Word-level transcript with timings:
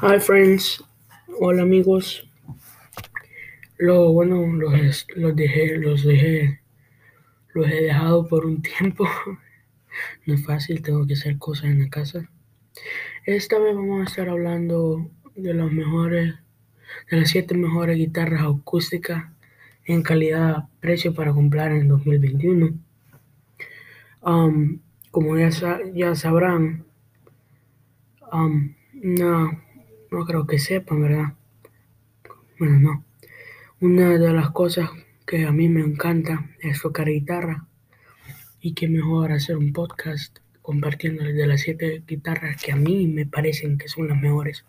Hi 0.00 0.20
friends, 0.20 0.84
hola 1.40 1.62
amigos. 1.62 2.30
Lo 3.78 4.12
bueno, 4.12 4.46
los, 4.46 5.06
los 5.16 5.34
dejé, 5.34 5.76
los 5.76 6.04
dejé, 6.04 6.60
los 7.52 7.66
he 7.66 7.82
dejado 7.82 8.28
por 8.28 8.46
un 8.46 8.62
tiempo. 8.62 9.08
No 10.24 10.34
es 10.34 10.46
fácil, 10.46 10.82
tengo 10.82 11.04
que 11.04 11.14
hacer 11.14 11.38
cosas 11.38 11.64
en 11.64 11.82
la 11.82 11.88
casa. 11.88 12.30
Esta 13.26 13.58
vez 13.58 13.74
vamos 13.74 14.00
a 14.02 14.04
estar 14.04 14.28
hablando 14.28 15.10
de 15.34 15.52
los 15.52 15.72
mejores, 15.72 16.36
de 17.10 17.16
las 17.16 17.30
siete 17.30 17.56
mejores 17.56 17.96
guitarras 17.96 18.42
acústicas 18.42 19.24
en 19.84 20.02
calidad-precio 20.02 21.12
para 21.12 21.32
comprar 21.32 21.72
en 21.72 21.88
2021. 21.88 22.78
Um, 24.20 24.78
como 25.10 25.36
ya, 25.36 25.50
ya 25.92 26.14
sabrán, 26.14 26.84
um, 28.30 28.74
no, 28.92 29.67
no 30.10 30.24
creo 30.24 30.46
que 30.46 30.58
sepan, 30.58 31.02
¿verdad? 31.02 31.34
Bueno, 32.58 32.78
no. 32.78 33.04
Una 33.80 34.18
de 34.18 34.32
las 34.32 34.50
cosas 34.50 34.90
que 35.26 35.44
a 35.44 35.52
mí 35.52 35.68
me 35.68 35.80
encanta 35.80 36.50
es 36.60 36.80
tocar 36.80 37.06
guitarra 37.06 37.66
y 38.60 38.74
qué 38.74 38.88
mejor 38.88 39.32
hacer 39.32 39.56
un 39.56 39.72
podcast 39.72 40.38
compartiendo 40.62 41.24
de 41.24 41.46
las 41.46 41.60
siete 41.60 42.02
guitarras 42.06 42.62
que 42.62 42.72
a 42.72 42.76
mí 42.76 43.06
me 43.06 43.26
parecen 43.26 43.78
que 43.78 43.88
son 43.88 44.08
las 44.08 44.20
mejores. 44.20 44.64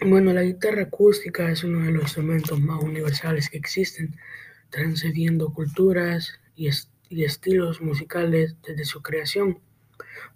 Bueno, 0.00 0.32
la 0.32 0.42
guitarra 0.42 0.82
acústica 0.82 1.50
es 1.50 1.64
uno 1.64 1.80
de 1.80 1.90
los 1.90 2.02
instrumentos 2.02 2.60
más 2.60 2.82
universales 2.82 3.50
que 3.50 3.58
existen, 3.58 4.14
transcediendo 4.70 5.52
culturas 5.52 6.38
y, 6.54 6.70
y 7.08 7.24
estilos 7.24 7.80
musicales 7.80 8.56
desde 8.64 8.84
su 8.84 9.02
creación. 9.02 9.58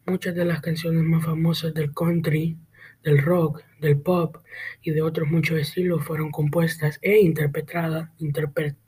Muchas 0.04 0.34
de 0.34 0.44
las 0.44 0.60
canciones 0.60 1.04
más 1.04 1.24
famosas 1.24 1.72
del 1.74 1.94
country, 1.94 2.56
del 3.02 3.22
rock, 3.22 3.62
del 3.80 3.98
pop 3.98 4.36
y 4.82 4.92
de 4.92 5.02
otros 5.02 5.28
muchos 5.28 5.58
estilos 5.58 6.04
fueron 6.04 6.30
compuestas 6.30 6.98
e 7.02 7.18
interpretadas, 7.20 8.10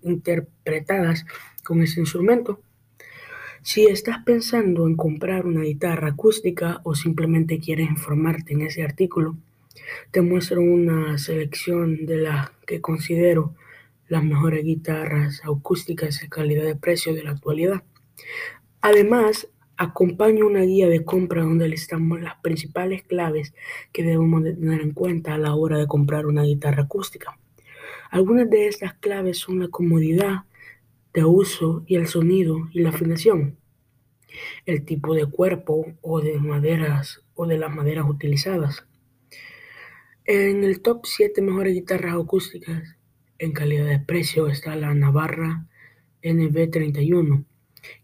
interpretadas 0.02 1.26
con 1.64 1.82
ese 1.82 2.00
instrumento. 2.00 2.60
Si 3.62 3.86
estás 3.86 4.18
pensando 4.24 4.86
en 4.86 4.94
comprar 4.94 5.46
una 5.46 5.62
guitarra 5.62 6.08
acústica 6.08 6.80
o 6.84 6.94
simplemente 6.94 7.58
quieres 7.58 7.88
informarte 7.88 8.52
en 8.52 8.60
ese 8.60 8.82
artículo, 8.82 9.36
te 10.10 10.20
muestro 10.20 10.60
una 10.60 11.16
selección 11.18 12.06
de 12.06 12.18
las 12.18 12.50
que 12.66 12.80
considero 12.80 13.54
las 14.08 14.22
mejores 14.22 14.64
guitarras 14.64 15.40
acústicas 15.44 16.20
de 16.20 16.28
calidad 16.28 16.64
de 16.64 16.76
precio 16.76 17.14
de 17.14 17.24
la 17.24 17.30
actualidad. 17.30 17.82
Además, 18.82 19.48
acompaño 19.76 20.46
una 20.46 20.62
guía 20.62 20.88
de 20.88 21.04
compra 21.04 21.42
donde 21.42 21.68
listamos 21.68 22.20
las 22.20 22.36
principales 22.36 23.02
claves 23.02 23.54
que 23.92 24.02
debemos 24.02 24.44
de 24.44 24.54
tener 24.54 24.80
en 24.80 24.92
cuenta 24.92 25.34
a 25.34 25.38
la 25.38 25.54
hora 25.54 25.78
de 25.78 25.86
comprar 25.86 26.26
una 26.26 26.42
guitarra 26.42 26.84
acústica. 26.84 27.38
Algunas 28.10 28.48
de 28.48 28.68
estas 28.68 28.94
claves 28.94 29.38
son 29.38 29.60
la 29.60 29.68
comodidad, 29.68 30.44
de 31.14 31.24
uso 31.24 31.84
y 31.86 31.94
el 31.94 32.08
sonido 32.08 32.68
y 32.72 32.80
la 32.80 32.88
afinación, 32.90 33.56
el 34.66 34.84
tipo 34.84 35.14
de 35.14 35.26
cuerpo 35.26 35.86
o 36.02 36.20
de 36.20 36.38
maderas 36.40 37.22
o 37.34 37.46
de 37.46 37.56
las 37.56 37.74
maderas 37.74 38.06
utilizadas. 38.08 38.84
En 40.24 40.64
el 40.64 40.80
top 40.80 41.06
7 41.06 41.40
mejores 41.40 41.74
guitarras 41.74 42.14
acústicas 42.14 42.96
en 43.38 43.52
calidad 43.52 43.86
de 43.86 44.00
precio 44.00 44.48
está 44.48 44.74
la 44.74 44.92
Navarra 44.94 45.66
NB31. 46.22 47.44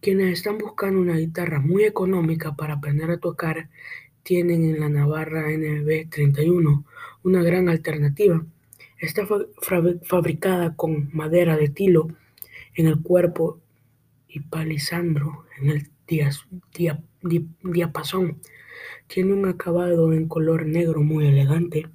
Quienes 0.01 0.33
están 0.33 0.59
buscando 0.59 1.01
una 1.01 1.17
guitarra 1.17 1.61
muy 1.61 1.85
económica 1.85 2.55
para 2.55 2.75
aprender 2.75 3.11
a 3.11 3.19
tocar 3.19 3.69
tienen 4.23 4.65
en 4.65 4.81
la 4.81 4.89
Navarra 4.89 5.51
NB31 5.51 6.85
una 7.23 7.43
gran 7.43 7.69
alternativa. 7.69 8.45
Está 8.99 9.27
fabricada 10.03 10.77
con 10.77 11.11
madera 11.13 11.57
de 11.57 11.69
tilo 11.69 12.09
en 12.75 12.87
el 12.87 13.01
cuerpo 13.01 13.61
y 14.29 14.41
palisandro 14.41 15.47
en 15.59 15.71
el 15.71 15.89
diapasón. 17.63 18.41
Tiene 19.07 19.33
un 19.33 19.47
acabado 19.47 20.13
en 20.13 20.29
color 20.29 20.67
negro 20.67 21.03
muy 21.03 21.27
elegante. 21.27 21.89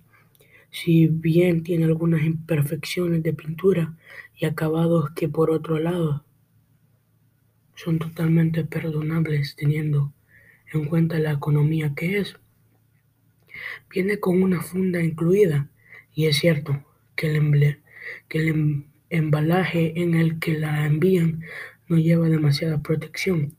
Si 0.71 1.07
bien 1.07 1.63
tiene 1.63 1.85
algunas 1.85 2.23
imperfecciones 2.23 3.23
de 3.23 3.33
pintura 3.33 3.95
y 4.35 4.45
acabados 4.45 5.11
que 5.11 5.29
por 5.29 5.51
otro 5.51 5.79
lado 5.79 6.24
son 7.75 7.99
totalmente 7.99 8.63
perdonables 8.63 9.55
teniendo 9.55 10.13
en 10.73 10.85
cuenta 10.85 11.19
la 11.19 11.33
economía 11.33 11.93
que 11.95 12.19
es. 12.19 12.35
Viene 13.89 14.19
con 14.19 14.41
una 14.41 14.61
funda 14.61 15.01
incluida 15.01 15.69
y 16.13 16.25
es 16.25 16.37
cierto 16.37 16.83
que 17.15 17.35
el, 17.35 17.79
que 18.27 18.39
el 18.39 18.47
em-, 18.47 18.85
embalaje 19.09 20.01
en 20.01 20.15
el 20.15 20.39
que 20.39 20.57
la 20.57 20.85
envían 20.85 21.41
no 21.87 21.97
lleva 21.97 22.27
demasiada 22.29 22.81
protección. 22.81 23.55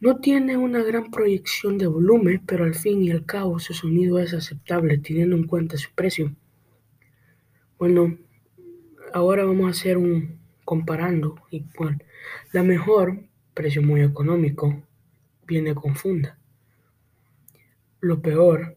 No 0.00 0.18
tiene 0.18 0.56
una 0.56 0.82
gran 0.82 1.10
proyección 1.10 1.78
de 1.78 1.86
volumen, 1.86 2.42
pero 2.46 2.64
al 2.64 2.74
fin 2.74 3.02
y 3.02 3.10
al 3.10 3.24
cabo 3.24 3.58
su 3.58 3.72
sonido 3.72 4.18
es 4.18 4.34
aceptable 4.34 4.98
teniendo 4.98 5.36
en 5.36 5.46
cuenta 5.46 5.78
su 5.78 5.90
precio. 5.94 6.34
Bueno, 7.78 8.18
ahora 9.12 9.44
vamos 9.44 9.66
a 9.66 9.70
hacer 9.70 9.96
un 9.96 10.43
comparando 10.64 11.36
y 11.50 11.64
la 12.52 12.62
mejor, 12.62 13.20
precio 13.54 13.82
muy 13.82 14.02
económico, 14.02 14.82
viene 15.46 15.74
con 15.74 15.94
funda. 15.94 16.38
Lo 18.00 18.20
peor, 18.20 18.76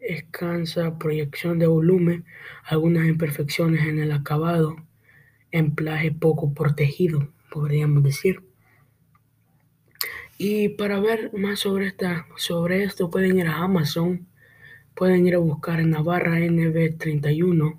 escasa 0.00 0.98
proyección 0.98 1.58
de 1.58 1.66
volumen, 1.66 2.24
algunas 2.64 3.06
imperfecciones 3.06 3.86
en 3.86 3.98
el 3.98 4.12
acabado, 4.12 4.76
emplaje 5.50 6.10
poco 6.10 6.52
protegido, 6.52 7.28
podríamos 7.50 8.02
decir. 8.02 8.42
Y 10.36 10.70
para 10.70 10.98
ver 11.00 11.32
más 11.34 11.60
sobre, 11.60 11.86
esta, 11.86 12.26
sobre 12.36 12.82
esto 12.84 13.10
pueden 13.10 13.38
ir 13.38 13.46
a 13.46 13.58
Amazon, 13.58 14.26
pueden 14.94 15.26
ir 15.26 15.36
a 15.36 15.38
buscar 15.38 15.80
en 15.80 15.90
Navarra 15.90 16.38
NB31. 16.38 17.78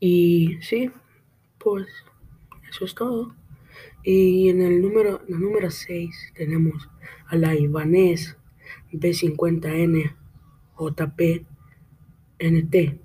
Y 0.00 0.58
sí, 0.62 0.90
pues 1.62 1.86
eso 2.68 2.84
es 2.84 2.94
todo. 2.94 3.34
Y 4.02 4.48
en 4.48 4.62
el 4.62 4.80
número, 4.80 5.22
la 5.28 5.38
número 5.38 5.70
6 5.70 6.32
tenemos 6.34 6.88
a 7.26 7.36
la 7.36 7.54
Ibanez 7.54 8.36
B50N 8.92 10.16
JP 10.78 11.46
NT. 12.38 12.98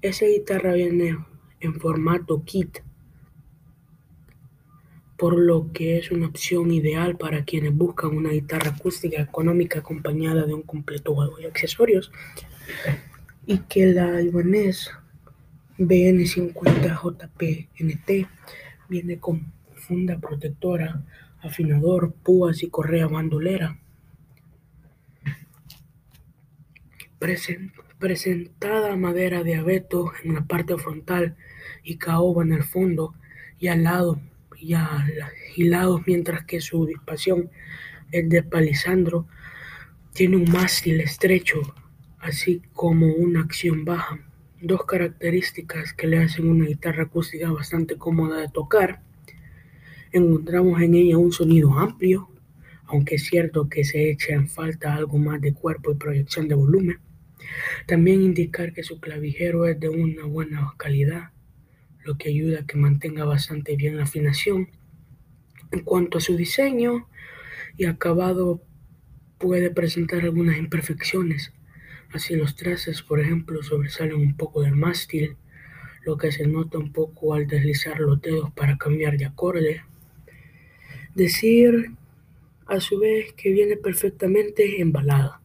Esa 0.00 0.26
guitarra 0.26 0.72
viene 0.72 1.18
en 1.60 1.74
formato 1.74 2.42
kit 2.44 2.78
por 5.18 5.36
lo 5.36 5.72
que 5.72 5.98
es 5.98 6.12
una 6.12 6.28
opción 6.28 6.70
ideal 6.70 7.16
para 7.16 7.44
quienes 7.44 7.74
buscan 7.74 8.16
una 8.16 8.30
guitarra 8.30 8.70
acústica 8.70 9.20
económica 9.20 9.80
acompañada 9.80 10.46
de 10.46 10.54
un 10.54 10.62
completo 10.62 11.14
juego 11.14 11.36
de 11.38 11.48
accesorios. 11.48 12.12
Y 13.44 13.58
que 13.58 13.86
la 13.86 14.22
Ibanez 14.22 14.90
BN50JP-NT 15.78 18.28
viene 18.88 19.18
con 19.18 19.52
funda 19.74 20.18
protectora, 20.18 21.02
afinador, 21.40 22.12
púas 22.12 22.62
y 22.62 22.68
correa 22.68 23.06
bandolera. 23.06 23.78
presentada 27.98 28.94
madera 28.96 29.42
de 29.42 29.56
abeto 29.56 30.12
en 30.22 30.34
la 30.34 30.42
parte 30.42 30.78
frontal 30.78 31.36
y 31.82 31.96
caoba 31.96 32.44
en 32.44 32.52
el 32.52 32.62
fondo 32.62 33.14
y 33.58 33.66
al 33.68 33.82
lado 33.82 34.20
y 34.60 35.64
lados, 35.64 36.02
mientras 36.06 36.44
que 36.44 36.60
su 36.60 36.86
dispasión 36.86 37.50
es 38.10 38.28
de 38.28 38.42
palisandro. 38.42 39.26
Tiene 40.12 40.36
un 40.36 40.50
mástil 40.50 41.00
estrecho, 41.00 41.60
así 42.18 42.62
como 42.72 43.06
una 43.06 43.40
acción 43.40 43.84
baja, 43.84 44.18
dos 44.60 44.84
características 44.84 45.92
que 45.92 46.06
le 46.06 46.18
hacen 46.18 46.48
una 46.48 46.66
guitarra 46.66 47.04
acústica 47.04 47.50
bastante 47.50 47.96
cómoda 47.96 48.40
de 48.40 48.48
tocar. 48.48 49.00
Encontramos 50.12 50.80
en 50.80 50.94
ella 50.94 51.18
un 51.18 51.32
sonido 51.32 51.78
amplio, 51.78 52.28
aunque 52.86 53.16
es 53.16 53.24
cierto 53.24 53.68
que 53.68 53.84
se 53.84 54.10
echa 54.10 54.32
en 54.32 54.48
falta 54.48 54.94
algo 54.94 55.18
más 55.18 55.40
de 55.40 55.52
cuerpo 55.52 55.92
y 55.92 55.96
proyección 55.96 56.48
de 56.48 56.54
volumen. 56.54 56.98
También 57.86 58.22
indicar 58.22 58.72
que 58.72 58.82
su 58.82 59.00
clavijero 59.00 59.66
es 59.66 59.78
de 59.78 59.88
una 59.88 60.24
buena 60.24 60.72
calidad 60.76 61.30
lo 62.04 62.16
que 62.16 62.30
ayuda 62.30 62.60
a 62.60 62.66
que 62.66 62.78
mantenga 62.78 63.26
bastante 63.26 63.76
bien 63.76 63.98
la 63.98 64.04
afinación. 64.04 64.70
En 65.70 65.80
cuanto 65.80 66.16
a 66.16 66.20
su 66.22 66.36
diseño 66.36 67.06
y 67.76 67.84
acabado, 67.84 68.62
puede 69.36 69.70
presentar 69.70 70.22
algunas 70.22 70.56
imperfecciones. 70.56 71.52
Así 72.12 72.36
los 72.36 72.56
trazas, 72.56 73.02
por 73.02 73.20
ejemplo, 73.20 73.62
sobresalen 73.62 74.16
un 74.16 74.36
poco 74.36 74.62
del 74.62 74.76
mástil, 74.76 75.36
lo 76.04 76.16
que 76.16 76.32
se 76.32 76.46
nota 76.46 76.78
un 76.78 76.92
poco 76.92 77.34
al 77.34 77.46
deslizar 77.46 78.00
los 78.00 78.20
dedos 78.22 78.50
para 78.52 78.78
cambiar 78.78 79.18
de 79.18 79.26
acorde. 79.26 79.82
Decir 81.14 81.92
a 82.66 82.80
su 82.80 82.98
vez 82.98 83.32
que 83.34 83.50
viene 83.50 83.76
perfectamente 83.76 84.80
embalada. 84.80 85.40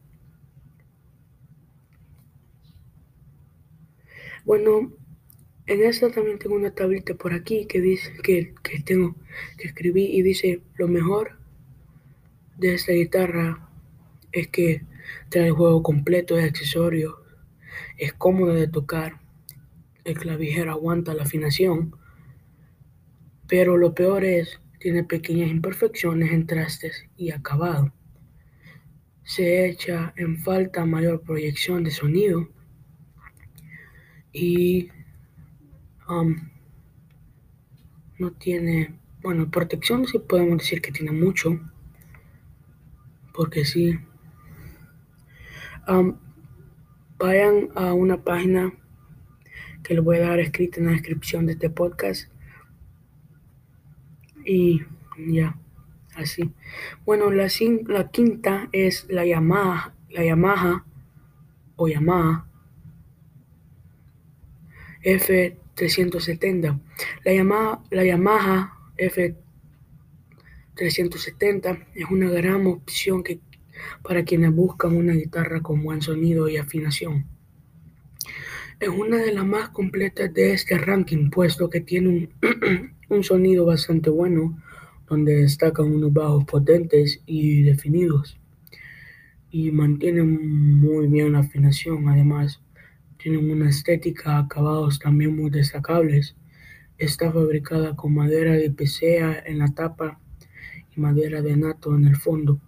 Bueno, 4.44 4.92
en 5.66 5.82
esta 5.82 6.10
también 6.10 6.38
tengo 6.38 6.54
una 6.54 6.74
tablita 6.74 7.14
por 7.14 7.32
aquí 7.32 7.66
que 7.66 7.80
dice 7.80 8.12
que, 8.22 8.54
que 8.62 8.80
tengo 8.80 9.16
que 9.56 9.68
escribí 9.68 10.04
y 10.04 10.22
dice 10.22 10.60
lo 10.76 10.86
mejor 10.86 11.38
de 12.58 12.74
esta 12.74 12.92
guitarra 12.92 13.66
es 14.32 14.48
que 14.48 14.82
trae 15.28 15.46
el 15.46 15.52
juego 15.52 15.82
completo 15.82 16.36
de 16.36 16.44
accesorios, 16.44 17.14
es 17.98 18.12
cómodo 18.12 18.54
de 18.54 18.68
tocar, 18.68 19.20
el 20.04 20.18
clavijero 20.18 20.70
aguanta 20.70 21.14
la 21.14 21.22
afinación, 21.22 21.96
pero 23.46 23.76
lo 23.76 23.94
peor 23.94 24.24
es 24.24 24.60
tiene 24.84 25.02
pequeñas 25.02 25.50
imperfecciones 25.50 26.30
en 26.30 26.46
trastes 26.46 27.06
y 27.16 27.30
acabado. 27.30 27.90
Se 29.22 29.66
echa 29.66 30.12
en 30.14 30.36
falta 30.36 30.84
mayor 30.84 31.22
proyección 31.22 31.84
de 31.84 31.90
sonido 31.90 32.50
y 34.30 34.90
um, 36.06 36.36
no 38.18 38.32
tiene, 38.32 38.98
bueno, 39.22 39.50
protección 39.50 40.06
sí 40.06 40.18
podemos 40.18 40.58
decir 40.58 40.82
que 40.82 40.92
tiene 40.92 41.12
mucho, 41.12 41.58
porque 43.32 43.64
sí. 43.64 43.98
Vayan 47.18 47.68
a 47.74 47.92
una 47.92 48.22
página 48.22 48.72
que 49.82 49.94
les 49.94 50.02
voy 50.02 50.16
a 50.16 50.28
dar 50.28 50.40
escrita 50.40 50.80
en 50.80 50.86
la 50.86 50.92
descripción 50.92 51.46
de 51.46 51.52
este 51.52 51.70
podcast 51.70 52.30
y 54.44 54.82
ya, 55.18 55.56
así. 56.16 56.52
Bueno, 57.04 57.30
la, 57.30 57.48
la 57.86 58.10
quinta 58.10 58.68
es 58.72 59.06
la 59.08 59.24
Yamaha, 59.24 59.94
la 60.10 60.24
Yamaha 60.24 60.84
o 61.76 61.88
Yamaha 61.88 62.46
F370. 65.04 66.80
La 67.24 67.32
Yamaha, 67.32 67.82
la 67.90 68.04
Yamaha 68.04 68.78
F370 68.96 71.86
es 71.94 72.10
una 72.10 72.30
gran 72.30 72.66
opción 72.66 73.22
que, 73.22 73.38
para 74.02 74.24
quienes 74.24 74.54
buscan 74.54 74.96
una 74.96 75.12
guitarra 75.12 75.60
con 75.60 75.82
buen 75.82 76.02
sonido 76.02 76.48
y 76.48 76.56
afinación. 76.56 77.26
Es 78.80 78.88
una 78.88 79.18
de 79.18 79.32
las 79.32 79.46
más 79.46 79.70
completas 79.70 80.34
de 80.34 80.52
este 80.52 80.76
ranking, 80.78 81.30
puesto 81.30 81.70
que 81.70 81.80
tiene 81.80 82.28
un 83.08 83.24
sonido 83.24 83.64
bastante 83.64 84.10
bueno, 84.10 84.60
donde 85.08 85.36
destacan 85.36 85.86
unos 85.86 86.12
bajos 86.12 86.44
potentes 86.44 87.22
y 87.26 87.62
definidos. 87.62 88.38
Y 89.50 89.70
mantienen 89.70 90.80
muy 90.80 91.06
bien 91.06 91.32
la 91.32 91.40
afinación, 91.40 92.08
además 92.08 92.60
tienen 93.24 93.50
una 93.50 93.70
estética, 93.70 94.38
acabados 94.38 94.98
también 94.98 95.34
muy 95.34 95.50
destacables. 95.50 96.36
Está 96.98 97.32
fabricada 97.32 97.96
con 97.96 98.14
madera 98.14 98.52
de 98.52 98.70
pecea 98.70 99.42
en 99.46 99.60
la 99.60 99.68
tapa 99.68 100.20
y 100.94 101.00
madera 101.00 101.40
de 101.40 101.56
nato 101.56 101.94
en 101.94 102.06
el 102.06 102.16
fondo. 102.16 102.60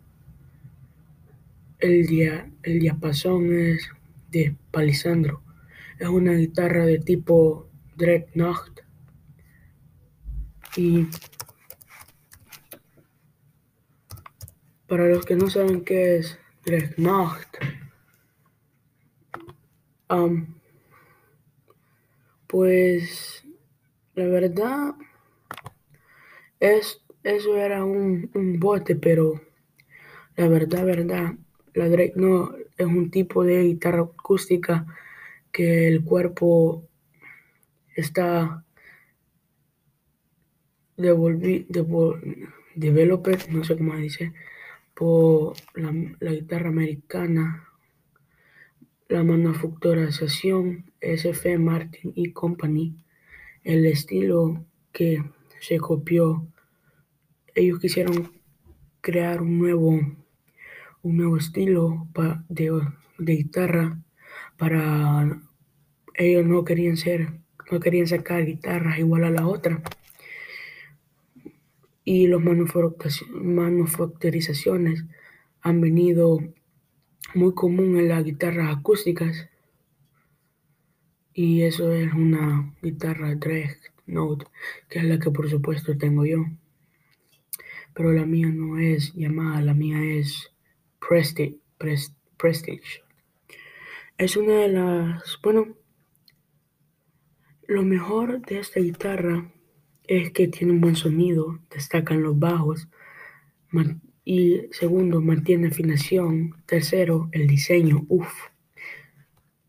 El, 1.86 2.06
dia, 2.06 2.50
el 2.64 2.80
diapasón 2.80 3.56
es 3.56 3.88
de 4.30 4.56
palisandro. 4.72 5.42
Es 6.00 6.08
una 6.08 6.32
guitarra 6.32 6.84
de 6.84 6.98
tipo 6.98 7.68
Dreadnought 7.96 8.80
y 10.76 11.06
para 14.86 15.06
los 15.06 15.24
que 15.24 15.36
no 15.36 15.48
saben 15.48 15.84
qué 15.84 16.16
es 16.16 16.38
Dreadnought, 16.64 17.46
pues 22.46 23.46
la 24.14 24.26
verdad 24.26 24.94
es, 26.60 27.00
eso 27.22 27.56
era 27.56 27.84
un, 27.84 28.30
un 28.34 28.58
bote, 28.58 28.96
pero 28.96 29.40
la 30.36 30.48
verdad, 30.48 30.84
verdad, 30.84 31.34
la 31.76 31.88
Dreadnought 31.88 32.56
es 32.76 32.86
un 32.86 33.10
tipo 33.10 33.44
de 33.44 33.62
guitarra 33.62 34.00
acústica 34.00 34.86
que 35.52 35.86
el 35.86 36.02
cuerpo 36.04 36.88
está 37.94 38.64
devolví, 40.96 41.66
developer, 42.74 43.52
no 43.52 43.62
sé 43.62 43.76
cómo 43.76 43.94
dice, 43.96 44.32
por 44.94 45.54
la, 45.74 45.92
guitarra 46.32 46.70
americana, 46.70 47.68
la 49.08 49.22
manufacturación 49.22 50.90
SF 51.00 51.58
Martin 51.58 52.12
y 52.14 52.32
Company, 52.32 53.04
el 53.64 53.84
estilo 53.84 54.64
que 54.92 55.22
se 55.60 55.78
copió. 55.78 56.46
Ellos 57.54 57.78
quisieron 57.80 58.32
crear 59.02 59.42
un 59.42 59.58
nuevo, 59.58 60.00
un 61.06 61.16
nuevo 61.18 61.36
estilo 61.36 62.08
de, 62.48 62.72
de 63.18 63.36
guitarra 63.36 64.02
para 64.56 65.40
ellos 66.14 66.44
no 66.44 66.64
querían 66.64 66.96
ser, 66.96 67.38
no 67.70 67.78
querían 67.78 68.08
sacar 68.08 68.44
guitarras 68.44 68.98
igual 68.98 69.22
a 69.22 69.30
la 69.30 69.46
otra. 69.46 69.80
Y 72.02 72.26
las 72.26 72.40
manufacturizaciones 72.40 75.04
han 75.60 75.80
venido 75.80 76.40
muy 77.34 77.54
común 77.54 77.96
en 77.98 78.08
las 78.08 78.24
guitarras 78.24 78.76
acústicas. 78.76 79.48
Y 81.32 81.62
eso 81.62 81.92
es 81.92 82.12
una 82.12 82.74
guitarra 82.82 83.38
Note 84.06 84.46
que 84.88 84.98
es 85.00 85.04
la 85.04 85.18
que 85.20 85.30
por 85.30 85.48
supuesto 85.48 85.96
tengo 85.96 86.24
yo. 86.24 86.46
Pero 87.94 88.12
la 88.12 88.26
mía 88.26 88.48
no 88.48 88.78
es 88.78 89.14
llamada 89.14 89.62
la 89.62 89.74
mía 89.74 90.02
es 90.02 90.55
Prestige, 91.08 93.02
es 94.18 94.36
una 94.36 94.54
de 94.54 94.68
las 94.68 95.38
bueno 95.42 95.76
lo 97.68 97.82
mejor 97.82 98.40
de 98.46 98.60
esta 98.60 98.78
guitarra 98.78 99.50
es 100.06 100.30
que 100.30 100.46
tiene 100.46 100.72
un 100.72 100.80
buen 100.80 100.94
sonido, 100.94 101.58
destacan 101.70 102.22
los 102.22 102.38
bajos. 102.38 102.88
y 104.24 104.62
segundo, 104.70 105.20
mantiene 105.20 105.68
afinación. 105.68 106.62
Tercero, 106.66 107.28
el 107.32 107.46
diseño. 107.48 108.04
Uf, 108.08 108.32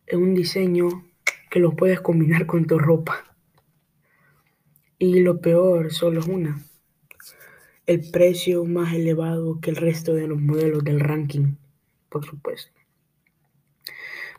es 0.06 0.16
un 0.16 0.34
diseño 0.36 1.06
que 1.50 1.60
lo 1.60 1.76
puedes 1.76 2.02
combinar 2.02 2.46
con 2.46 2.66
tu 2.66 2.78
ropa. 2.78 3.36
Y 5.00 5.20
lo 5.22 5.42
peor, 5.42 5.92
solo 5.92 6.20
es 6.20 6.28
una. 6.28 6.67
El 7.88 8.12
precio 8.12 8.66
más 8.66 8.94
elevado 8.94 9.60
que 9.60 9.72
el 9.72 9.78
resto 9.78 10.14
de 10.14 10.28
los 10.28 10.40
modelos 10.40 10.84
del 10.84 11.00
ranking, 11.00 11.56
por 12.10 12.26
supuesto. 12.26 12.78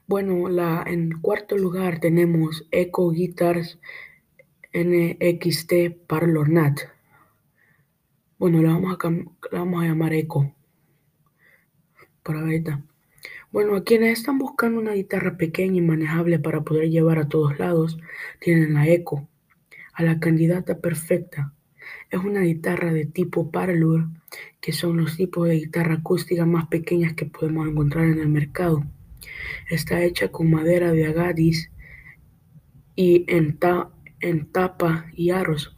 Bueno, 0.07 0.49
la, 0.49 0.85
en 0.87 1.21
cuarto 1.21 1.57
lugar 1.57 1.99
tenemos 1.99 2.67
Eco 2.71 3.11
Guitars 3.11 3.79
NXT 4.73 6.07
Parlor 6.07 6.51
Nat. 6.51 6.81
Bueno, 8.39 8.63
la 8.63 8.75
vamos 8.75 8.97
a, 9.03 9.09
vamos 9.51 9.83
a 9.83 9.87
llamar. 9.87 10.13
Por 12.23 12.37
ahorita. 12.37 12.83
Bueno, 13.51 13.77
a 13.77 13.85
quienes 13.85 14.19
están 14.19 14.39
buscando 14.39 14.79
una 14.79 14.93
guitarra 14.93 15.39
pequeña 15.39 15.79
y 15.79 15.81
manejable 15.81 16.39
para 16.39 16.63
poder 16.63 16.91
llevar 16.91 17.19
a 17.19 17.29
todos 17.29 17.59
lados, 17.59 17.99
tienen 18.41 18.75
la 18.75 18.87
Echo, 18.87 19.27
a 19.95 20.03
la 20.03 20.21
candidata 20.21 20.79
perfecta. 20.79 21.55
Es 22.11 22.21
una 22.25 22.41
guitarra 22.41 22.91
de 22.91 23.05
tipo 23.05 23.51
Parlor, 23.51 24.09
que 24.63 24.73
son 24.73 24.97
los 24.97 25.19
tipos 25.19 25.47
de 25.47 25.57
guitarra 25.57 25.97
acústica 25.97 26.47
más 26.47 26.67
pequeñas 26.69 27.13
que 27.13 27.27
podemos 27.27 27.69
encontrar 27.69 28.07
en 28.07 28.19
el 28.21 28.29
mercado. 28.29 28.83
Está 29.69 30.03
hecha 30.03 30.29
con 30.29 30.51
madera 30.51 30.93
de 30.93 31.07
agadis 31.07 31.71
y 32.97 33.27
en, 33.29 33.59
ta 33.59 33.91
en 34.21 34.47
tapa 34.47 35.11
y 35.15 35.31
aros, 35.31 35.77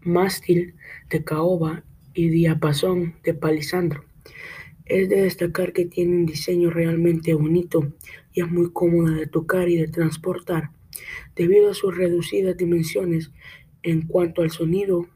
mástil 0.00 0.74
de 1.10 1.22
caoba 1.22 1.84
y 2.12 2.28
diapasón 2.28 3.14
de 3.22 3.34
palisandro. 3.34 4.04
Es 4.84 5.08
de 5.08 5.22
destacar 5.22 5.72
que 5.72 5.84
tiene 5.84 6.16
un 6.16 6.26
diseño 6.26 6.70
realmente 6.70 7.34
bonito 7.34 7.92
y 8.32 8.40
es 8.40 8.50
muy 8.50 8.72
cómoda 8.72 9.14
de 9.14 9.28
tocar 9.28 9.68
y 9.68 9.76
de 9.76 9.86
transportar. 9.86 10.70
Debido 11.36 11.70
a 11.70 11.74
sus 11.74 11.96
reducidas 11.96 12.56
dimensiones 12.56 13.30
en 13.84 14.02
cuanto 14.08 14.42
al 14.42 14.50
sonido, 14.50 15.06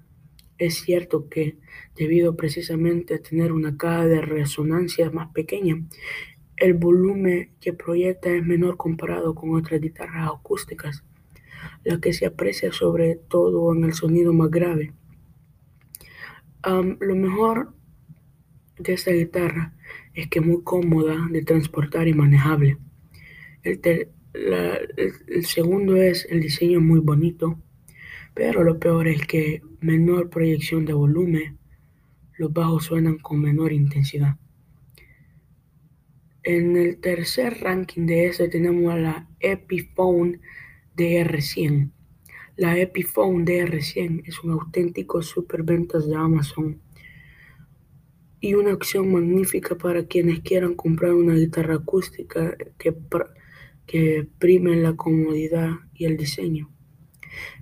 es 0.66 0.76
cierto 0.76 1.28
que 1.28 1.58
debido 1.96 2.36
precisamente 2.36 3.14
a 3.14 3.22
tener 3.22 3.52
una 3.52 3.76
caja 3.76 4.06
de 4.06 4.20
resonancia 4.20 5.10
más 5.10 5.32
pequeña, 5.32 5.82
el 6.56 6.74
volumen 6.74 7.50
que 7.60 7.72
proyecta 7.72 8.30
es 8.30 8.44
menor 8.44 8.76
comparado 8.76 9.34
con 9.34 9.54
otras 9.54 9.80
guitarras 9.80 10.30
acústicas 10.30 11.04
la 11.84 12.00
que 12.00 12.12
se 12.12 12.26
aprecia 12.26 12.72
sobre 12.72 13.16
todo 13.16 13.74
en 13.74 13.84
el 13.84 13.94
sonido 13.94 14.32
más 14.32 14.50
grave. 14.50 14.92
lo 16.64 17.14
mejor 17.16 17.74
de 18.78 18.92
esta 18.92 19.10
guitarra 19.10 19.74
es 20.14 20.28
que 20.28 20.38
es 20.38 20.46
muy 20.46 20.62
cómoda 20.62 21.28
de 21.30 21.42
transportar 21.42 22.06
y 22.08 22.14
manejable. 22.14 22.78
El, 23.62 23.80
el 24.34 25.44
segundo 25.44 25.96
es 25.96 26.26
el 26.30 26.40
diseño 26.40 26.80
muy 26.80 27.00
bonito, 27.00 27.58
pero 28.34 28.64
lo 28.64 28.78
peor 28.78 29.08
es 29.08 29.26
que 29.26 29.62
menor 29.80 30.30
proyección 30.30 30.84
de 30.84 30.92
volumen, 30.92 31.58
los 32.38 32.52
bajos 32.52 32.86
suenan 32.86 33.18
con 33.18 33.40
menor 33.40 33.72
intensidad. 33.72 34.36
En 36.44 36.76
el 36.76 36.98
tercer 36.98 37.60
ranking 37.60 38.06
de 38.06 38.26
este 38.26 38.48
tenemos 38.48 38.92
a 38.92 38.96
la 38.96 39.28
Epiphone 39.38 40.40
DR100. 40.96 41.92
La 42.56 42.76
Epiphone 42.78 43.44
DR100 43.44 44.22
es 44.26 44.42
un 44.42 44.50
auténtico 44.50 45.22
superventas 45.22 46.08
de 46.08 46.16
Amazon 46.16 46.80
y 48.40 48.54
una 48.54 48.74
opción 48.74 49.12
magnífica 49.12 49.76
para 49.76 50.06
quienes 50.06 50.40
quieran 50.40 50.74
comprar 50.74 51.14
una 51.14 51.34
guitarra 51.34 51.76
acústica 51.76 52.56
que, 52.76 52.92
que 53.86 54.26
prime 54.38 54.74
la 54.76 54.96
comodidad 54.96 55.70
y 55.94 56.06
el 56.06 56.16
diseño. 56.16 56.71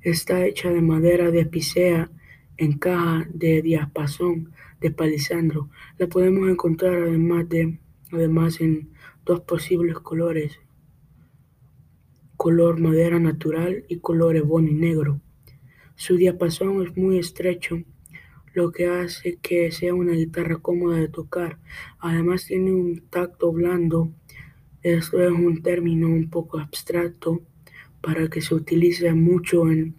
Está 0.02 0.46
hecha 0.46 0.70
de 0.70 0.80
madera 0.80 1.30
de 1.30 1.46
picea 1.46 2.10
en 2.56 2.78
caja 2.78 3.26
de 3.32 3.62
diapasón 3.62 4.52
de 4.80 4.90
palisandro. 4.90 5.70
La 5.98 6.06
podemos 6.08 6.48
encontrar 6.48 6.94
además 6.94 7.48
de 7.48 7.78
además 8.12 8.60
en 8.60 8.90
dos 9.24 9.40
posibles 9.40 9.98
colores, 9.98 10.58
color 12.36 12.80
madera 12.80 13.18
natural 13.18 13.84
y 13.88 13.98
color 13.98 14.36
y 14.36 14.74
negro. 14.74 15.20
Su 15.94 16.16
diapasón 16.16 16.86
es 16.86 16.96
muy 16.96 17.18
estrecho, 17.18 17.82
lo 18.54 18.72
que 18.72 18.86
hace 18.86 19.38
que 19.40 19.70
sea 19.70 19.94
una 19.94 20.12
guitarra 20.12 20.56
cómoda 20.56 20.96
de 20.96 21.08
tocar. 21.08 21.58
Además 21.98 22.46
tiene 22.46 22.72
un 22.72 23.02
tacto 23.10 23.52
blando. 23.52 24.10
Esto 24.82 25.22
es 25.22 25.30
un 25.30 25.62
término 25.62 26.08
un 26.08 26.30
poco 26.30 26.58
abstracto 26.58 27.42
para 28.00 28.28
que 28.28 28.40
se 28.40 28.54
utilice 28.54 29.12
mucho 29.14 29.70
en, 29.70 29.94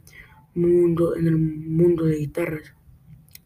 mundo, 0.54 1.16
en 1.16 1.28
el 1.28 1.38
mundo 1.38 2.06
de 2.06 2.18
guitarras. 2.18 2.74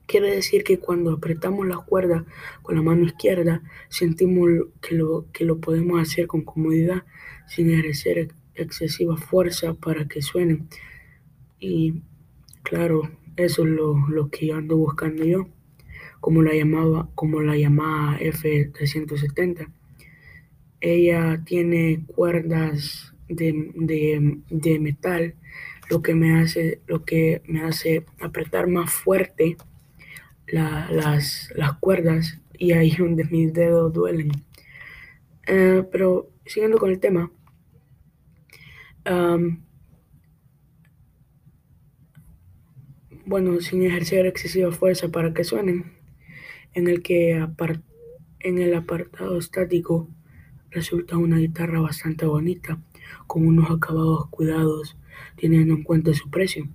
Quiere 0.07 0.35
decir 0.35 0.63
que 0.63 0.79
cuando 0.79 1.12
apretamos 1.12 1.65
las 1.67 1.79
cuerdas 1.79 2.24
con 2.62 2.75
la 2.75 2.81
mano 2.81 3.05
izquierda, 3.05 3.63
sentimos 3.89 4.50
que 4.81 4.95
lo, 4.95 5.25
que 5.31 5.45
lo 5.45 5.59
podemos 5.59 6.00
hacer 6.00 6.27
con 6.27 6.41
comodidad 6.43 7.03
sin 7.47 7.71
ejercer 7.71 8.29
excesiva 8.53 9.17
fuerza 9.17 9.74
para 9.74 10.07
que 10.07 10.21
suenen. 10.21 10.67
Y 11.59 12.01
claro, 12.62 13.09
eso 13.35 13.63
es 13.63 13.69
lo, 13.69 14.29
que 14.29 14.51
ando 14.53 14.77
buscando 14.77 15.24
yo, 15.24 15.47
como 16.19 16.43
la 16.43 16.53
llamaba, 16.53 17.09
como 17.15 17.41
la 17.41 17.57
llamada 17.57 18.19
F370. 18.19 19.71
Ella 20.81 21.41
tiene 21.45 22.05
cuerdas 22.05 23.14
de, 23.27 23.72
de, 23.75 24.39
de 24.50 24.79
metal, 24.79 25.36
lo 25.89 26.01
que 26.01 26.15
me 26.15 26.39
hace, 26.39 26.82
lo 26.88 27.05
que 27.05 27.41
me 27.48 27.62
hace 27.62 28.05
apretar 28.20 28.67
más 28.67 28.91
fuerte 28.91 29.58
las, 30.48 31.51
las 31.55 31.74
cuerdas 31.79 32.39
y 32.58 32.72
ahí 32.74 32.91
donde 32.98 33.25
mis 33.25 33.53
dedos 33.53 33.94
duelen. 33.94 34.32
Eh, 35.48 35.84
pero 35.91 36.29
siguiendo 36.46 36.77
con 36.77 36.89
el 36.89 37.00
tema, 37.00 37.32
bueno, 43.25 43.60
sin 43.62 43.84
ejercer 43.84 44.25
excesiva 44.25 44.72
fuerza 44.72 45.10
para 45.10 45.34
que 45.34 45.44
suenen, 45.44 45.94
en 46.74 46.88
el 46.88 47.01
que 47.03 47.48
en 48.39 48.58
el 48.58 48.74
apartado 48.74 49.38
estático 49.38 50.10
resulta 50.72 51.17
una 51.17 51.38
guitarra 51.38 51.79
bastante 51.79 52.25
bonita, 52.25 52.79
con 53.27 53.47
unos 53.47 53.69
acabados 53.71 54.27
cuidados, 54.29 54.97
teniendo 55.35 55.74
en 55.74 55.83
cuenta 55.83 56.13
su 56.13 56.29
precio. 56.29 56.67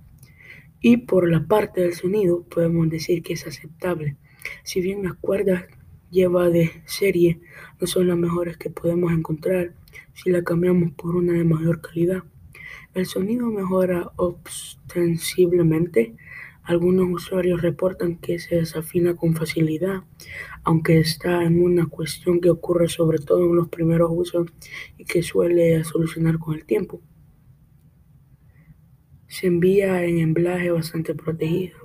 Y 0.79 0.97
por 0.97 1.29
la 1.29 1.45
parte 1.45 1.81
del 1.81 1.93
sonido 1.93 2.43
podemos 2.43 2.89
decir 2.89 3.21
que 3.21 3.33
es 3.33 3.45
aceptable. 3.45 4.17
Si 4.63 4.81
bien 4.81 5.03
las 5.03 5.13
cuerdas 5.13 5.65
lleva 6.09 6.49
de 6.49 6.83
serie 6.85 7.39
no 7.79 7.87
son 7.87 8.07
las 8.07 8.17
mejores 8.17 8.57
que 8.57 8.69
podemos 8.69 9.13
encontrar 9.13 9.73
si 10.13 10.29
la 10.29 10.43
cambiamos 10.43 10.91
por 10.91 11.15
una 11.15 11.33
de 11.33 11.43
mayor 11.43 11.81
calidad. 11.81 12.23
El 12.93 13.05
sonido 13.05 13.47
mejora 13.47 14.11
ostensiblemente. 14.17 16.15
Algunos 16.63 17.07
usuarios 17.09 17.61
reportan 17.61 18.17
que 18.17 18.37
se 18.37 18.57
desafina 18.57 19.15
con 19.15 19.33
facilidad, 19.33 20.03
aunque 20.63 20.99
está 20.99 21.43
en 21.43 21.61
una 21.63 21.87
cuestión 21.87 22.39
que 22.39 22.49
ocurre 22.49 22.87
sobre 22.87 23.19
todo 23.19 23.45
en 23.45 23.55
los 23.55 23.69
primeros 23.69 24.11
usos 24.13 24.47
y 24.97 25.05
que 25.05 25.23
suele 25.23 25.83
solucionar 25.83 26.37
con 26.39 26.55
el 26.55 26.65
tiempo. 26.65 27.01
Se 29.27 29.47
envía 29.47 30.03
en 30.03 30.19
embalaje 30.19 30.71
bastante 30.71 31.15
protegido 31.15 31.77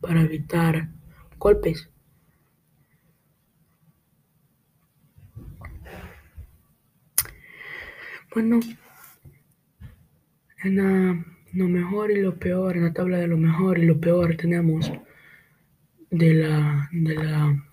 para 0.00 0.22
evitar 0.22 0.90
golpes. 1.38 1.88
Bueno, 8.34 8.60
en 10.64 11.26
lo 11.52 11.68
mejor 11.68 12.10
y 12.10 12.20
lo 12.20 12.38
peor, 12.38 12.76
en 12.76 12.84
la 12.84 12.92
tabla 12.92 13.18
de 13.18 13.26
lo 13.26 13.36
mejor 13.36 13.78
y 13.78 13.86
lo 13.86 14.00
peor 14.00 14.36
tenemos 14.36 14.90
de 16.10 16.34
la 16.34 16.88
de 16.92 17.14
la 17.14 17.64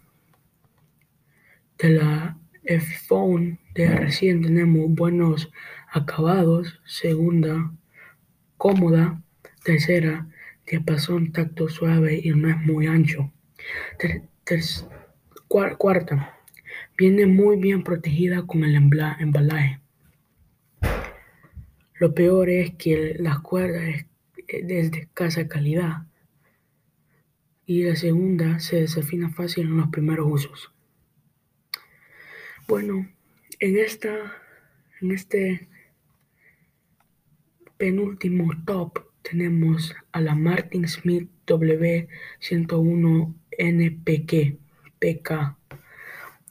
de 1.77 1.89
la 1.89 2.37
F-Phone 2.63 3.59
de 3.73 3.87
recién 3.95 4.41
tenemos 4.41 4.89
buenos 4.89 5.51
acabados, 5.91 6.79
segunda, 6.85 7.71
cómoda, 8.57 9.21
tercera, 9.63 10.27
diapasón 10.67 11.31
tacto 11.31 11.69
suave 11.69 12.19
y 12.21 12.29
no 12.31 12.49
es 12.49 12.57
muy 12.57 12.87
ancho. 12.87 13.31
cuarta, 15.47 16.37
viene 16.97 17.25
muy 17.25 17.57
bien 17.57 17.83
protegida 17.83 18.45
con 18.45 18.63
el 18.63 18.75
embalaje. 18.75 19.79
Lo 21.99 22.13
peor 22.13 22.49
es 22.49 22.75
que 22.75 23.15
las 23.19 23.39
cuerdas 23.39 24.05
es 24.47 24.91
de 24.91 24.99
escasa 24.99 25.47
calidad. 25.47 26.07
Y 27.65 27.83
la 27.83 27.95
segunda 27.97 28.59
se 28.59 28.77
desafina 28.77 29.29
fácil 29.29 29.67
en 29.67 29.77
los 29.77 29.89
primeros 29.89 30.27
usos. 30.27 30.71
Bueno, 32.67 33.07
en 33.59 33.77
esta, 33.77 34.33
en 35.01 35.11
este 35.11 35.67
penúltimo 37.77 38.49
top 38.65 38.99
tenemos 39.21 39.93
a 40.13 40.21
la 40.21 40.35
Martin 40.35 40.87
Smith 40.87 41.29
W101 41.45 43.35
NPK. 43.57 44.57
PK. 44.99 45.58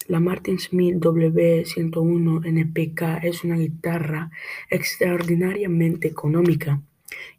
La 0.08 0.20
Martin 0.20 0.58
Smith 0.58 0.96
W101 0.96 2.46
NPK 2.46 3.22
es 3.24 3.44
una 3.44 3.58
guitarra 3.58 4.30
extraordinariamente 4.70 6.08
económica 6.08 6.80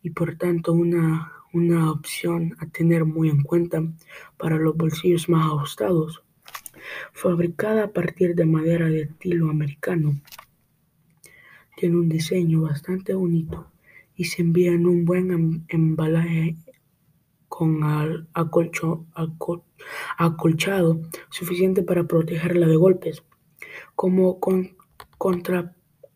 y 0.04 0.12
por 0.12 0.36
tanto 0.36 0.74
una, 0.74 1.34
una 1.52 1.90
opción 1.90 2.56
a 2.60 2.68
tener 2.68 3.06
muy 3.06 3.30
en 3.30 3.42
cuenta 3.42 3.82
para 4.38 4.58
los 4.58 4.78
bolsillos 4.78 5.28
más 5.30 5.48
ajustados. 5.48 6.22
Fabricada 7.12 7.86
a 7.86 7.92
partir 7.92 8.36
de 8.36 8.46
madera 8.46 8.88
de 8.88 9.02
estilo 9.02 9.50
americano, 9.50 10.22
tiene 11.76 11.96
un 11.96 12.08
diseño 12.08 12.62
bastante 12.62 13.16
bonito 13.16 13.66
y 14.16 14.26
se 14.26 14.44
envía 14.44 14.74
en 14.74 14.86
un 14.86 15.06
buen 15.06 15.32
em, 15.32 15.64
embalaje 15.70 16.56
con 17.60 17.84
acolchado 20.18 21.01
suficiente 21.30 21.84
para 21.84 22.06
protegerla 22.06 22.68
de 22.68 22.78
golpes. 22.78 23.24
Como 23.96 24.39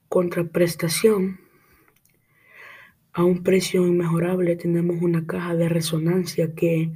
contraprestación 0.08 1.40
a 3.12 3.26
un 3.26 3.44
precio 3.44 3.86
inmejorable 3.86 4.56
tenemos 4.56 5.02
una 5.02 5.28
caja 5.28 5.54
de 5.56 5.68
resonancia 5.68 6.56
que, 6.56 6.94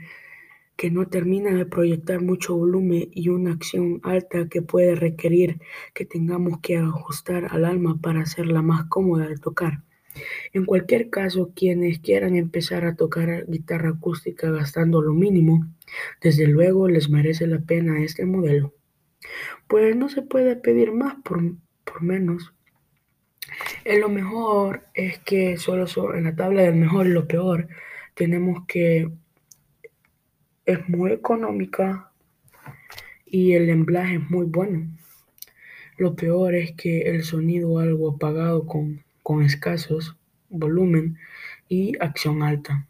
que 0.78 0.92
no 0.92 1.10
termina 1.10 1.54
de 1.54 1.66
proyectar 1.66 2.22
mucho 2.22 2.56
volumen 2.56 3.10
y 3.12 3.28
una 3.28 3.52
acción 3.52 4.00
alta 4.04 4.48
que 4.48 4.62
puede 4.62 4.96
requerir 4.96 5.60
que 5.94 6.06
tengamos 6.06 6.60
que 6.62 6.78
ajustar 6.78 7.50
al 7.52 7.66
alma 7.66 8.00
para 8.02 8.22
hacerla 8.22 8.62
más 8.62 8.86
cómoda 8.86 9.28
de 9.28 9.38
tocar. 9.38 9.84
En 10.54 10.66
cualquier 10.66 11.10
caso, 11.10 11.52
quienes 11.56 12.00
quieran 12.00 12.36
empezar 12.36 12.86
a 12.86 12.96
tocar 12.96 13.46
guitarra 13.48 13.90
acústica 13.90 14.50
gastando 14.50 15.02
lo 15.02 15.14
mínimo, 15.14 15.68
desde 16.22 16.48
luego 16.48 16.88
les 16.88 17.10
merece 17.10 17.48
la 17.48 17.60
pena 17.60 18.02
este 18.04 18.26
modelo. 18.26 18.74
Pues 19.68 19.96
no 19.96 20.10
se 20.10 20.22
puede 20.22 20.56
pedir 20.56 20.92
más 20.92 21.16
por, 21.24 21.42
menos. 22.02 22.54
En 23.86 24.02
lo 24.02 24.10
mejor 24.10 24.84
es 24.94 25.20
que 25.20 25.58
solo 25.58 25.86
en 26.14 26.26
la 26.26 26.36
tabla 26.36 26.64
del 26.64 26.76
mejor 26.76 27.08
y 27.08 27.12
lo 27.12 27.28
peor 27.28 27.68
tenemos 28.14 28.66
que 28.68 29.10
es 30.66 30.90
muy 30.90 31.12
económica 31.12 32.12
y 33.26 33.54
el 33.54 33.70
emblaje 33.70 34.16
es 34.16 34.30
muy 34.30 34.46
bueno. 34.46 34.88
Lo 35.98 36.16
peor 36.16 36.54
es 36.56 36.74
que 36.74 37.10
el 37.10 37.24
sonido 37.24 37.80
algo 37.80 38.12
apagado 38.12 38.68
con, 38.68 39.04
con 39.28 39.44
escasos 39.44 40.16
volumen 40.48 41.18
y 41.68 41.98
acción 42.00 42.44
alta. 42.44 42.88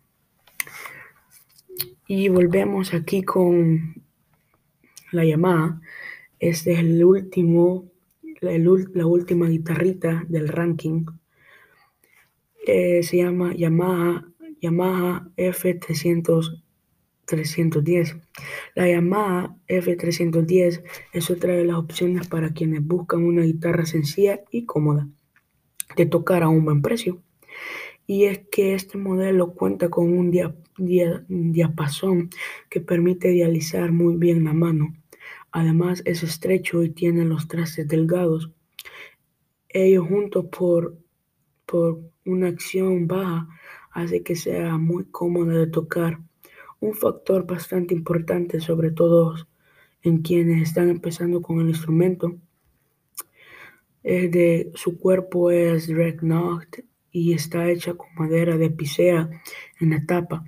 Y 2.06 2.30
volvemos 2.30 2.94
aquí 2.94 3.24
con 3.24 4.04
la 5.12 5.26
llamada. 5.26 5.82
Este 6.38 6.74
es 6.74 6.80
el 6.82 7.04
último, 7.04 7.90
la, 8.42 9.08
última 9.08 9.48
guitarrita 9.50 10.26
del 10.28 10.48
ranking. 10.48 11.06
Eh, 12.68 13.02
se 13.02 13.18
llama 13.18 13.56
Yamaha, 13.56 14.24
Yamaha 14.62 15.30
F300 15.38 16.62
310. 17.26 18.16
La 18.76 18.88
Yamaha 18.88 19.56
F310 19.68 20.84
es 21.14 21.32
otra 21.32 21.56
de 21.56 21.66
las 21.66 21.78
opciones 21.78 22.28
para 22.28 22.54
quienes 22.54 22.86
buscan 22.86 23.24
una 23.24 23.42
guitarra 23.42 23.88
sencilla 23.88 24.42
y 24.52 24.66
cómoda 24.66 25.08
de 25.98 26.06
tocar 26.06 26.44
a 26.44 26.50
un 26.50 26.64
buen 26.64 26.82
precio. 26.82 27.22
Y 28.06 28.26
es 28.26 28.40
que 28.50 28.74
este 28.74 28.98
modelo 28.98 29.54
cuenta 29.54 29.90
con 29.90 30.18
un 30.18 30.32
diapasón 31.52 32.30
que 32.70 32.80
permite 32.80 33.30
dializar 33.30 33.92
muy 33.92 34.16
bien 34.16 34.46
la 34.46 34.54
mano. 34.54 34.96
Además 35.52 36.02
es 36.06 36.24
estrecho 36.24 36.84
y 36.84 36.90
tiene 36.92 37.26
los 37.26 37.50
trastes 37.50 37.88
delgados. 37.88 38.52
Ellos 39.68 40.08
juntos 40.08 40.46
por, 40.58 40.98
por 41.66 42.00
una 42.26 42.48
acción 42.48 43.08
baja 43.08 43.50
hace 43.92 44.24
que 44.24 44.36
sea 44.36 44.78
muy 44.78 45.06
cómoda 45.06 45.54
de 45.54 45.68
tocar 45.68 46.20
un 46.80 46.94
factor 46.94 47.46
bastante 47.46 47.94
importante, 47.94 48.62
sobre 48.62 48.92
todo 48.92 49.36
en 50.04 50.22
quienes 50.22 50.62
están 50.62 50.90
empezando 50.90 51.42
con 51.42 51.60
el 51.60 51.70
instrumento. 51.70 52.38
Es 54.08 54.32
de, 54.32 54.72
su 54.74 54.98
cuerpo 54.98 55.52
es 55.52 55.88
Dreadnought 55.88 56.78
y 57.12 57.34
está 57.34 57.70
hecha 57.70 57.94
con 57.96 58.08
madera 58.16 58.56
de 58.56 58.70
picea 58.70 59.30
en 59.82 59.90
la 59.90 60.06
tapa. 60.06 60.46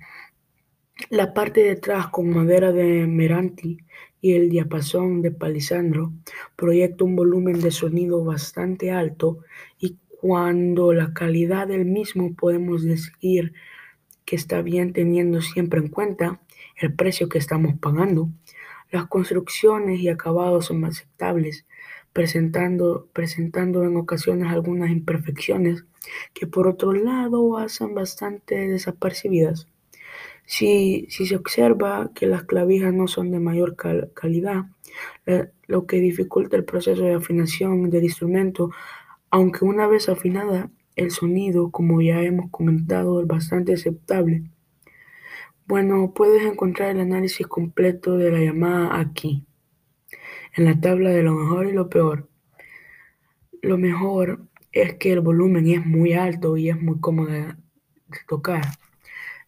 La 1.10 1.34
parte 1.34 1.64
de 1.64 1.72
atrás 1.72 2.08
con 2.08 2.30
madera 2.30 2.72
de 2.72 3.06
Meranti 3.06 3.80
y 4.22 4.32
el 4.32 4.50
diapasón 4.50 5.22
de 5.22 5.32
palisandro 5.32 6.14
proyecta 6.56 7.04
un 7.04 7.18
volumen 7.18 7.60
de 7.60 7.72
sonido 7.72 8.24
bastante 8.24 8.92
alto 8.92 9.40
y 9.78 9.98
cuando 10.22 10.94
la 10.94 11.12
calidad 11.14 11.68
del 11.68 11.84
mismo 11.84 12.34
podemos 12.36 12.86
decir 12.86 13.52
que 14.24 14.38
está 14.38 14.62
bien 14.62 14.94
teniendo 14.94 15.42
siempre 15.42 15.82
en 15.82 15.90
cuenta 15.90 16.40
el 16.78 16.94
precio 16.94 17.28
que 17.28 17.40
estamos 17.40 17.78
pagando. 17.78 18.30
Las 18.90 19.08
construcciones 19.08 20.00
y 20.00 20.08
acabados 20.08 20.68
son 20.68 20.86
aceptables, 20.86 21.66
presentando, 22.14 23.08
presentando 23.14 23.84
en 23.84 23.98
ocasiones 23.98 24.52
algunas 24.52 24.90
imperfecciones 24.90 25.86
que 26.34 26.48
por 26.48 26.68
otro 26.68 26.94
lado 26.94 27.58
hacen 27.58 27.94
bastante 27.94 28.68
desapercibidas. 28.68 29.68
Si, 30.46 31.06
si 31.10 31.28
se 31.28 31.36
observa 31.36 32.12
que 32.16 32.26
las 32.26 32.44
clavijas 32.44 32.94
no 32.94 33.08
son 33.08 33.30
de 33.32 33.40
mayor 33.40 33.76
calidad, 33.76 34.66
lo 35.68 35.86
que 35.86 36.00
dificulta 36.00 36.58
el 36.58 36.66
proceso 36.66 37.04
de 37.04 37.14
afinación 37.14 37.90
del 37.92 38.04
instrumento, 38.06 38.72
aunque 39.30 39.64
una 39.66 39.88
vez 39.88 40.10
afinada 40.10 40.72
el 40.96 41.12
sonido, 41.12 41.70
como 41.70 42.02
ya 42.02 42.22
hemos 42.24 42.50
comentado, 42.50 43.22
es 43.22 43.28
bastante 43.28 43.74
aceptable. 43.74 44.44
Bueno, 45.68 46.14
puedes 46.16 46.44
encontrar 46.44 46.90
el 46.90 47.02
análisis 47.02 47.46
completo 47.46 48.18
de 48.18 48.32
la 48.32 48.40
llamada 48.40 49.00
aquí, 49.00 49.46
en 50.60 50.66
la 50.66 50.80
tabla 50.82 51.12
de 51.12 51.24
lo 51.24 51.34
mejor 51.34 51.68
y 51.68 51.72
lo 51.72 51.90
peor. 51.90 52.28
Lo 53.62 53.78
mejor 53.78 54.46
es 54.74 54.96
que 54.96 55.14
el 55.14 55.22
volumen 55.22 55.66
es 55.68 55.86
muy 55.86 56.14
alto 56.14 56.58
y 56.58 56.70
es 56.70 56.80
muy 56.82 57.00
cómodo 57.00 57.30
de 57.30 57.56
tocar. 58.28 58.64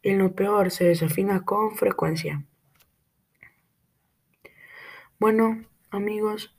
Y 0.01 0.13
lo 0.13 0.33
peor 0.33 0.71
se 0.71 0.85
desafina 0.85 1.43
con 1.43 1.75
frecuencia. 1.75 2.45
Bueno, 5.19 5.65
amigos, 5.89 6.55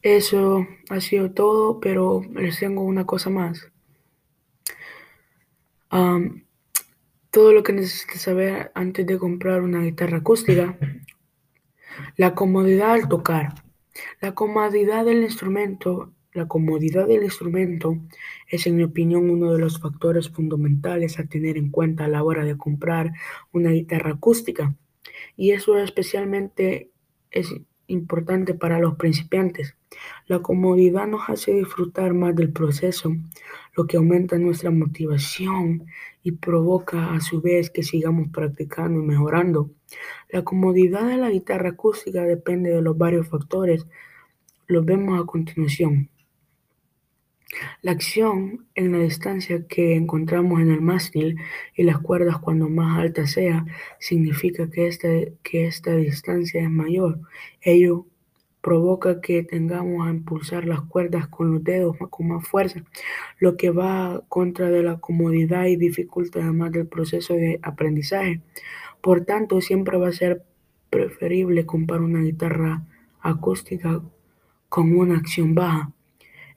eso 0.00 0.64
ha 0.88 1.00
sido 1.00 1.32
todo, 1.32 1.80
pero 1.80 2.22
les 2.34 2.60
tengo 2.60 2.82
una 2.82 3.04
cosa 3.04 3.30
más. 3.30 3.68
todo 7.30 7.52
lo 7.52 7.62
que 7.62 7.72
necesitas 7.72 8.22
saber 8.22 8.70
antes 8.74 9.06
de 9.06 9.18
comprar 9.18 9.60
una 9.60 9.82
guitarra 9.82 10.18
acústica. 10.18 10.78
La 12.16 12.34
comodidad 12.34 12.92
al 12.92 13.08
tocar. 13.08 13.54
La 14.20 14.34
comodidad 14.34 15.04
del 15.04 15.22
instrumento. 15.22 16.12
La 16.32 16.46
comodidad 16.46 17.06
del 17.06 17.22
instrumento 17.22 17.96
es, 18.48 18.66
en 18.66 18.76
mi 18.76 18.82
opinión, 18.82 19.30
uno 19.30 19.52
de 19.52 19.58
los 19.58 19.80
factores 19.80 20.28
fundamentales 20.28 21.18
a 21.18 21.24
tener 21.24 21.56
en 21.56 21.70
cuenta 21.70 22.04
a 22.04 22.08
la 22.08 22.22
hora 22.22 22.44
de 22.44 22.58
comprar 22.58 23.12
una 23.52 23.70
guitarra 23.70 24.12
acústica. 24.12 24.76
Y 25.36 25.52
eso 25.52 25.78
especialmente 25.78 26.90
es 27.30 27.54
importante 27.88 28.54
para 28.54 28.78
los 28.78 28.96
principiantes. 28.96 29.76
La 30.26 30.40
comodidad 30.40 31.06
nos 31.06 31.28
hace 31.28 31.52
disfrutar 31.52 32.14
más 32.14 32.34
del 32.34 32.52
proceso, 32.52 33.14
lo 33.76 33.86
que 33.86 33.96
aumenta 33.96 34.38
nuestra 34.38 34.70
motivación 34.70 35.86
y 36.22 36.32
provoca 36.32 37.14
a 37.14 37.20
su 37.20 37.40
vez 37.40 37.70
que 37.70 37.82
sigamos 37.82 38.28
practicando 38.30 39.00
y 39.00 39.04
mejorando. 39.04 39.70
La 40.30 40.42
comodidad 40.42 41.06
de 41.06 41.16
la 41.16 41.30
guitarra 41.30 41.70
acústica 41.70 42.22
depende 42.22 42.70
de 42.70 42.82
los 42.82 42.98
varios 42.98 43.28
factores. 43.28 43.86
Los 44.66 44.84
vemos 44.84 45.20
a 45.20 45.26
continuación. 45.26 46.08
La 47.80 47.92
acción 47.92 48.66
en 48.74 48.92
la 48.92 48.98
distancia 48.98 49.66
que 49.68 49.94
encontramos 49.94 50.60
en 50.60 50.70
el 50.70 50.80
mástil 50.80 51.38
y 51.74 51.84
las 51.84 51.98
cuerdas 51.98 52.38
cuando 52.38 52.68
más 52.68 52.98
alta 52.98 53.26
sea, 53.26 53.64
significa 54.00 54.68
que 54.70 54.88
esta, 54.88 55.08
que 55.42 55.66
esta 55.66 55.94
distancia 55.94 56.62
es 56.62 56.70
mayor. 56.70 57.20
Ello 57.60 58.06
provoca 58.66 59.20
que 59.20 59.44
tengamos 59.44 60.06
a 60.06 60.10
impulsar 60.10 60.66
las 60.66 60.80
cuerdas 60.80 61.28
con 61.28 61.52
los 61.52 61.62
dedos 61.62 61.96
con 62.10 62.26
más 62.26 62.48
fuerza, 62.48 62.82
lo 63.38 63.56
que 63.56 63.70
va 63.70 64.24
contra 64.28 64.70
de 64.70 64.82
la 64.82 64.98
comodidad 64.98 65.66
y 65.66 65.76
dificulta 65.76 66.40
además 66.40 66.72
del 66.72 66.88
proceso 66.88 67.34
de 67.34 67.60
aprendizaje. 67.62 68.42
Por 69.00 69.24
tanto, 69.24 69.60
siempre 69.60 69.98
va 69.98 70.08
a 70.08 70.12
ser 70.12 70.42
preferible 70.90 71.64
comprar 71.64 72.00
una 72.00 72.22
guitarra 72.22 72.82
acústica 73.20 74.02
con 74.68 74.96
una 74.96 75.16
acción 75.16 75.54
baja. 75.54 75.92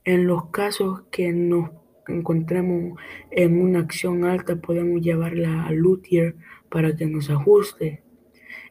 En 0.06 0.28
los 0.28 0.48
casos 0.48 1.04
que 1.12 1.32
nos 1.32 1.72
encontremos 2.08 3.00
en 3.32 3.62
una 3.62 3.80
acción 3.80 4.26
alta, 4.26 4.56
podemos 4.56 5.02
llevarla 5.02 5.66
al 5.66 5.76
luthier 5.76 6.36
para 6.70 6.96
que 6.96 7.06
nos 7.06 7.30
ajuste. 7.30 8.04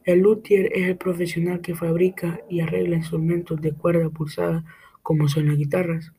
El 0.05 0.21
luthier 0.21 0.71
es 0.75 0.89
el 0.89 0.97
profesional 0.97 1.61
que 1.61 1.75
fabrica 1.75 2.41
y 2.49 2.61
arregla 2.61 2.97
instrumentos 2.97 3.61
de 3.61 3.73
cuerda 3.73 4.09
pulsada 4.09 4.65
como 5.03 5.29
son 5.29 5.49
las 5.49 5.57
guitarras. 5.57 6.13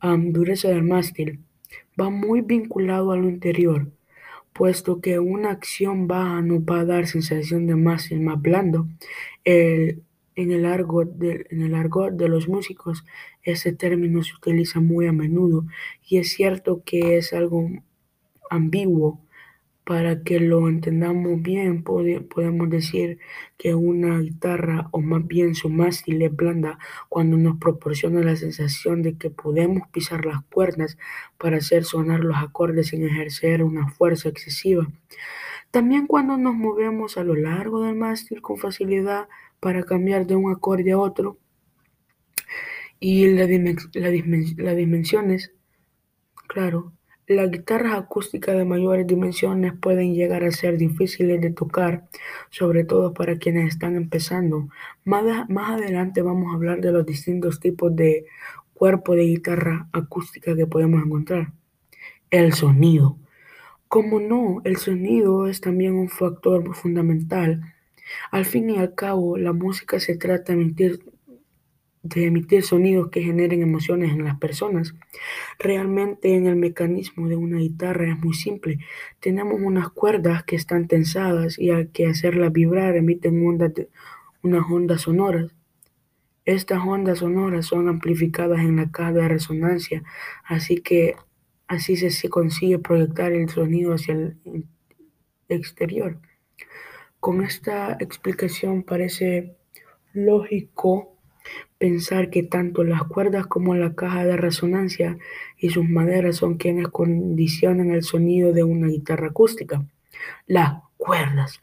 dureza 0.00 0.68
del 0.68 0.82
mástil 0.82 1.40
va 2.00 2.10
muy 2.10 2.40
vinculado 2.40 3.12
a 3.12 3.16
lo 3.16 3.28
interior, 3.28 3.90
puesto 4.52 5.00
que 5.00 5.18
una 5.18 5.50
acción 5.50 6.06
baja 6.06 6.40
nos 6.40 6.60
va 6.60 6.80
a 6.80 6.84
dar 6.84 7.06
sensación 7.06 7.66
de 7.66 7.76
mástil 7.76 8.20
más 8.20 8.40
blando. 8.40 8.88
En 10.36 10.52
el 10.52 10.66
argot 10.66 11.10
de, 11.16 11.46
en 11.50 11.62
el 11.62 11.74
argot 11.74 12.12
de 12.12 12.28
los 12.28 12.48
músicos, 12.48 13.04
ese 13.42 13.72
término 13.72 14.22
se 14.22 14.34
utiliza 14.34 14.80
muy 14.80 15.06
a 15.06 15.12
menudo 15.12 15.64
y 16.06 16.18
es 16.18 16.30
cierto 16.30 16.82
que 16.84 17.16
es 17.16 17.32
algo 17.32 17.68
ambiguo. 18.50 19.20
Para 19.84 20.24
que 20.24 20.40
lo 20.40 20.68
entendamos 20.68 21.40
bien, 21.42 21.84
podemos 21.84 22.68
decir 22.68 23.20
que 23.56 23.76
una 23.76 24.18
guitarra, 24.18 24.88
o 24.90 25.00
más 25.00 25.24
bien 25.24 25.54
su 25.54 25.68
mástil, 25.68 26.22
es 26.22 26.34
blanda 26.34 26.80
cuando 27.08 27.36
nos 27.36 27.58
proporciona 27.58 28.20
la 28.20 28.34
sensación 28.34 29.02
de 29.02 29.16
que 29.16 29.30
podemos 29.30 29.86
pisar 29.92 30.26
las 30.26 30.42
cuerdas 30.46 30.98
para 31.38 31.58
hacer 31.58 31.84
sonar 31.84 32.24
los 32.24 32.36
acordes 32.36 32.88
sin 32.88 33.04
ejercer 33.04 33.62
una 33.62 33.88
fuerza 33.88 34.28
excesiva. 34.28 34.88
También 35.70 36.08
cuando 36.08 36.36
nos 36.36 36.56
movemos 36.56 37.16
a 37.16 37.22
lo 37.22 37.36
largo 37.36 37.82
del 37.82 37.94
mástil 37.94 38.42
con 38.42 38.56
facilidad, 38.56 39.28
para 39.60 39.82
cambiar 39.82 40.26
de 40.26 40.36
un 40.36 40.52
acorde 40.52 40.92
a 40.92 40.98
otro 40.98 41.38
y 42.98 43.28
las 43.28 43.48
dimensiones, 44.76 45.52
claro, 46.46 46.92
las 47.26 47.50
guitarras 47.50 47.94
acústicas 47.94 48.56
de 48.56 48.64
mayores 48.64 49.06
dimensiones 49.06 49.74
pueden 49.74 50.14
llegar 50.14 50.44
a 50.44 50.50
ser 50.50 50.78
difíciles 50.78 51.40
de 51.40 51.50
tocar, 51.50 52.08
sobre 52.50 52.84
todo 52.84 53.12
para 53.12 53.36
quienes 53.36 53.68
están 53.68 53.96
empezando. 53.96 54.68
Más, 55.04 55.48
más 55.48 55.70
adelante 55.72 56.22
vamos 56.22 56.52
a 56.52 56.54
hablar 56.54 56.80
de 56.80 56.92
los 56.92 57.04
distintos 57.04 57.60
tipos 57.60 57.94
de 57.96 58.26
cuerpo 58.74 59.14
de 59.14 59.24
guitarra 59.24 59.88
acústica 59.92 60.54
que 60.54 60.66
podemos 60.66 61.04
encontrar. 61.04 61.52
El 62.30 62.52
sonido. 62.52 63.18
Como 63.88 64.20
no, 64.20 64.60
el 64.64 64.76
sonido 64.76 65.48
es 65.48 65.60
también 65.60 65.94
un 65.94 66.08
factor 66.08 66.74
fundamental 66.74 67.75
al 68.30 68.44
fin 68.44 68.70
y 68.70 68.78
al 68.78 68.94
cabo, 68.94 69.36
la 69.36 69.52
música 69.52 70.00
se 70.00 70.16
trata 70.16 70.54
de 70.54 72.26
emitir 72.26 72.62
sonidos 72.62 73.08
que 73.10 73.22
generen 73.22 73.62
emociones 73.62 74.12
en 74.12 74.24
las 74.24 74.38
personas. 74.38 74.94
Realmente 75.58 76.34
en 76.34 76.46
el 76.46 76.56
mecanismo 76.56 77.28
de 77.28 77.36
una 77.36 77.58
guitarra 77.58 78.10
es 78.10 78.18
muy 78.18 78.34
simple. 78.34 78.78
Tenemos 79.20 79.60
unas 79.60 79.88
cuerdas 79.90 80.44
que 80.44 80.56
están 80.56 80.86
tensadas 80.86 81.58
y 81.58 81.70
al 81.70 81.90
que 81.90 82.06
hacerlas 82.06 82.52
vibrar 82.52 82.96
emiten 82.96 83.46
ondas 83.46 83.72
unas 84.42 84.64
ondas 84.70 85.02
sonoras. 85.02 85.52
Estas 86.44 86.78
ondas 86.86 87.18
sonoras 87.18 87.66
son 87.66 87.88
amplificadas 87.88 88.60
en 88.60 88.76
la 88.76 88.90
caja 88.92 89.12
de 89.12 89.26
resonancia, 89.26 90.04
así 90.44 90.76
que 90.76 91.16
así 91.66 91.96
se 91.96 92.28
consigue 92.28 92.78
proyectar 92.78 93.32
el 93.32 93.48
sonido 93.48 93.94
hacia 93.94 94.14
el 94.14 94.36
exterior. 95.48 96.20
Con 97.20 97.42
esta 97.42 97.96
explicación 98.00 98.82
parece 98.82 99.56
lógico 100.12 101.16
pensar 101.78 102.30
que 102.30 102.42
tanto 102.42 102.84
las 102.84 103.04
cuerdas 103.04 103.46
como 103.46 103.74
la 103.74 103.94
caja 103.94 104.24
de 104.24 104.36
resonancia 104.36 105.18
y 105.58 105.70
sus 105.70 105.88
maderas 105.88 106.36
son 106.36 106.56
quienes 106.56 106.88
condicionan 106.88 107.90
el 107.90 108.02
sonido 108.02 108.52
de 108.52 108.64
una 108.64 108.88
guitarra 108.88 109.28
acústica. 109.28 109.84
Las 110.46 110.82
cuerdas. 110.96 111.60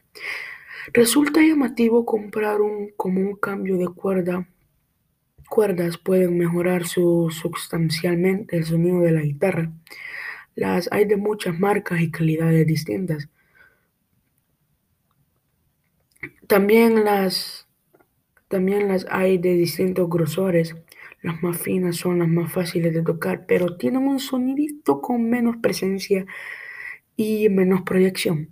Resulta 0.92 1.42
llamativo 1.42 2.06
comprar 2.06 2.62
un, 2.62 2.90
como 2.96 3.22
un 3.22 3.36
cambio 3.36 3.78
de 3.78 3.88
cuerda. 3.88 4.48
Cuerdas 5.50 5.98
pueden 5.98 6.38
mejorar 6.38 6.86
sustancialmente 6.86 8.58
el 8.58 8.66
sonido 8.66 9.00
de 9.02 9.12
la 9.12 9.22
guitarra. 9.22 9.72
Las 10.56 10.92
hay 10.92 11.06
de 11.06 11.18
muchas 11.18 11.58
marcas 11.60 12.02
y 12.02 12.12
calidades 12.12 12.68
distintas. 12.68 13.30
También 16.54 17.04
las, 17.04 17.68
también 18.48 18.88
las 18.88 19.08
hay 19.10 19.40
de 19.40 19.56
distintos 19.56 20.08
grosores. 20.08 20.76
Las 21.24 21.42
más 21.42 21.58
finas 21.58 21.96
son 21.96 22.20
las 22.20 22.28
más 22.28 22.54
fáciles 22.54 22.94
de 22.94 23.02
tocar, 23.02 23.48
pero 23.48 23.76
tienen 23.76 24.08
un 24.08 24.20
sonidito 24.20 25.02
con 25.02 25.28
menos 25.32 25.58
presencia 25.64 26.28
y 27.16 27.50
menos 27.50 27.82
proyección. 27.82 28.52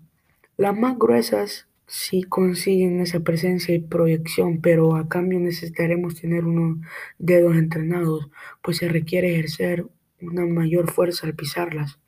Las 0.58 0.76
más 0.76 0.98
gruesas 0.98 1.68
sí 1.86 2.24
consiguen 2.24 3.02
esa 3.02 3.20
presencia 3.20 3.76
y 3.76 3.80
proyección, 3.82 4.62
pero 4.62 4.96
a 4.96 5.08
cambio 5.08 5.40
necesitaremos 5.40 6.20
tener 6.20 6.46
unos 6.46 6.84
dedos 7.20 7.56
entrenados, 7.56 8.32
pues 8.64 8.78
se 8.78 8.90
requiere 8.90 9.34
ejercer 9.34 9.86
una 10.20 10.44
mayor 10.48 10.90
fuerza 10.90 11.28
al 11.28 11.36
pisarlas. 11.36 12.00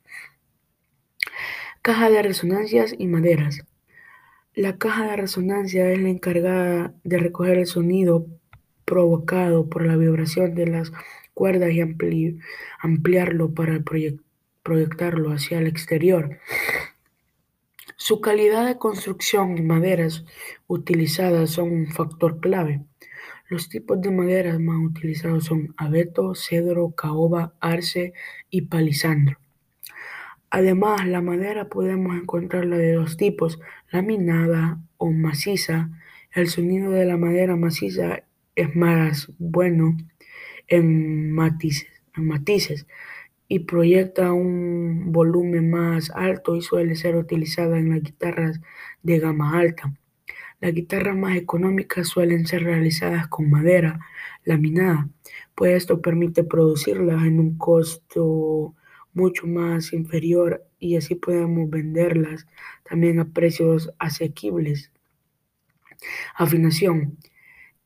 Caja 1.82 2.10
de 2.10 2.20
resonancias 2.20 2.96
y 2.98 3.06
maderas. 3.06 3.64
La 4.56 4.78
caja 4.78 5.10
de 5.10 5.16
resonancia 5.16 5.90
es 5.90 6.00
la 6.00 6.10
encargada 6.10 6.94
de 7.02 7.18
recoger 7.18 7.58
el 7.58 7.66
sonido 7.66 8.28
provocado 8.84 9.68
por 9.68 9.84
la 9.84 9.96
vibración 9.96 10.54
de 10.54 10.68
las 10.68 10.92
cuerdas 11.34 11.72
y 11.72 11.80
ampliarlo 12.80 13.52
para 13.52 13.82
proyectarlo 14.62 15.32
hacia 15.32 15.58
el 15.58 15.66
exterior. 15.66 16.38
Su 17.96 18.20
calidad 18.20 18.64
de 18.64 18.78
construcción 18.78 19.58
y 19.58 19.62
maderas 19.62 20.24
utilizadas 20.68 21.50
son 21.50 21.72
un 21.72 21.86
factor 21.88 22.38
clave. 22.38 22.84
Los 23.48 23.68
tipos 23.68 24.00
de 24.00 24.12
maderas 24.12 24.60
más 24.60 24.76
utilizados 24.78 25.46
son 25.46 25.74
abeto, 25.76 26.36
cedro, 26.36 26.92
caoba, 26.92 27.54
arce 27.58 28.12
y 28.50 28.62
palisandro. 28.62 29.36
Además, 30.56 31.04
la 31.08 31.20
madera 31.20 31.68
podemos 31.68 32.14
encontrarla 32.16 32.78
de 32.78 32.92
dos 32.92 33.16
tipos, 33.16 33.58
laminada 33.90 34.78
o 34.98 35.10
maciza. 35.10 35.90
El 36.32 36.46
sonido 36.46 36.92
de 36.92 37.04
la 37.04 37.16
madera 37.16 37.56
maciza 37.56 38.22
es 38.54 38.76
más 38.76 39.32
bueno 39.38 39.96
en 40.68 41.32
matices, 41.32 42.86
y 43.48 43.58
proyecta 43.58 44.32
un 44.32 45.10
volumen 45.10 45.70
más 45.70 46.12
alto 46.14 46.54
y 46.54 46.62
suele 46.62 46.94
ser 46.94 47.16
utilizada 47.16 47.76
en 47.76 47.90
las 47.90 48.04
guitarras 48.04 48.60
de 49.02 49.18
gama 49.18 49.58
alta. 49.58 49.92
Las 50.60 50.72
guitarras 50.72 51.16
más 51.16 51.36
económicas 51.36 52.06
suelen 52.06 52.46
ser 52.46 52.62
realizadas 52.62 53.26
con 53.26 53.50
madera 53.50 53.98
laminada, 54.44 55.08
pues 55.56 55.72
esto 55.74 56.00
permite 56.00 56.44
producirlas 56.44 57.24
en 57.24 57.40
un 57.40 57.58
costo 57.58 58.76
mucho 59.14 59.46
más 59.46 59.92
inferior 59.92 60.66
y 60.78 60.96
así 60.96 61.14
podemos 61.14 61.70
venderlas 61.70 62.46
también 62.88 63.20
a 63.20 63.32
precios 63.32 63.90
asequibles. 63.98 64.92
Afinación. 66.36 67.18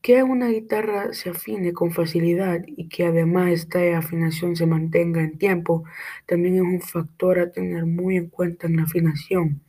Que 0.01 0.23
una 0.23 0.49
guitarra 0.49 1.13
se 1.13 1.31
afine 1.31 1.73
con 1.73 1.91
facilidad 1.91 2.63
y 2.67 2.89
que 2.89 3.05
además 3.05 3.51
esta 3.51 3.99
afinación 3.99 4.57
se 4.57 4.65
mantenga 4.67 5.23
en 5.23 5.39
tiempo 5.39 5.85
también 6.27 6.57
es 6.57 6.63
un 6.63 6.81
factor 6.81 7.41
a 7.41 7.51
tener 7.51 7.85
muy 7.85 8.17
en 8.17 8.29
cuenta 8.29 8.69
en 8.69 8.77
la 8.77 8.85
afinación. 8.85 9.63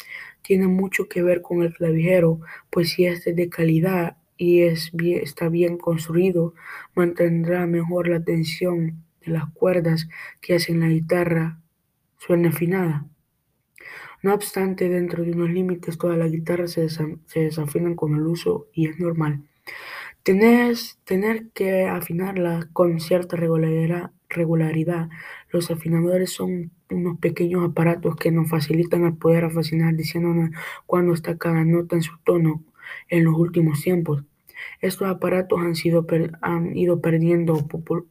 Tiene 0.44 0.68
mucho 0.68 1.08
que 1.10 1.24
ver 1.24 1.42
con 1.42 1.64
el 1.64 1.74
clavijero, 1.74 2.40
pues 2.70 2.92
si 2.92 3.06
este 3.06 3.32
es 3.32 3.36
de 3.36 3.50
calidad 3.50 4.18
y 4.38 4.62
es 4.62 4.92
está 4.96 5.50
bien 5.50 5.78
construido, 5.78 6.54
mantendrá 6.96 7.68
mejor 7.68 8.08
la 8.08 8.24
tensión 8.24 9.04
de 9.26 9.32
las 9.32 9.50
cuerdas 9.54 10.08
que 10.42 10.56
hacen 10.56 10.80
la 10.80 10.88
guitarra 10.88 11.60
suene 12.18 12.50
afinada. 12.50 13.06
No 14.22 14.34
obstante, 14.34 14.90
dentro 14.90 15.24
de 15.24 15.32
unos 15.32 15.50
límites, 15.50 15.98
todas 15.98 16.18
las 16.18 16.32
guitarras 16.32 16.72
se, 16.72 16.88
desafinan 17.34 17.96
con 17.96 18.16
el 18.16 18.28
uso 18.28 18.68
y 18.74 18.88
es 18.88 19.00
normal. 19.00 19.44
Tener, 20.24 21.50
que 21.54 21.88
afinarla 21.88 22.70
con 22.74 23.00
cierta 23.00 23.38
regularidad, 23.38 24.12
regularidad. 24.28 25.10
Los 25.50 25.72
afinadores 25.72 26.32
son 26.32 26.72
unos 26.90 27.18
pequeños 27.20 27.64
aparatos 27.64 28.16
que 28.18 28.32
nos 28.32 28.50
facilitan 28.50 29.06
el 29.06 29.16
poder 29.16 29.46
afinar 29.46 29.96
diciéndonos 29.96 30.52
cuándo 30.86 31.14
está 31.14 31.38
cada 31.38 31.64
nota 31.64 31.96
en 31.96 32.04
su 32.04 32.18
tono 32.24 32.64
en 33.08 33.24
los 33.24 33.36
últimos 33.36 33.82
tiempos. 33.82 34.24
Estos 34.82 35.08
aparatos 35.08 35.60
han, 36.42 36.76
ido 36.78 37.02
perdiendo 37.02 37.68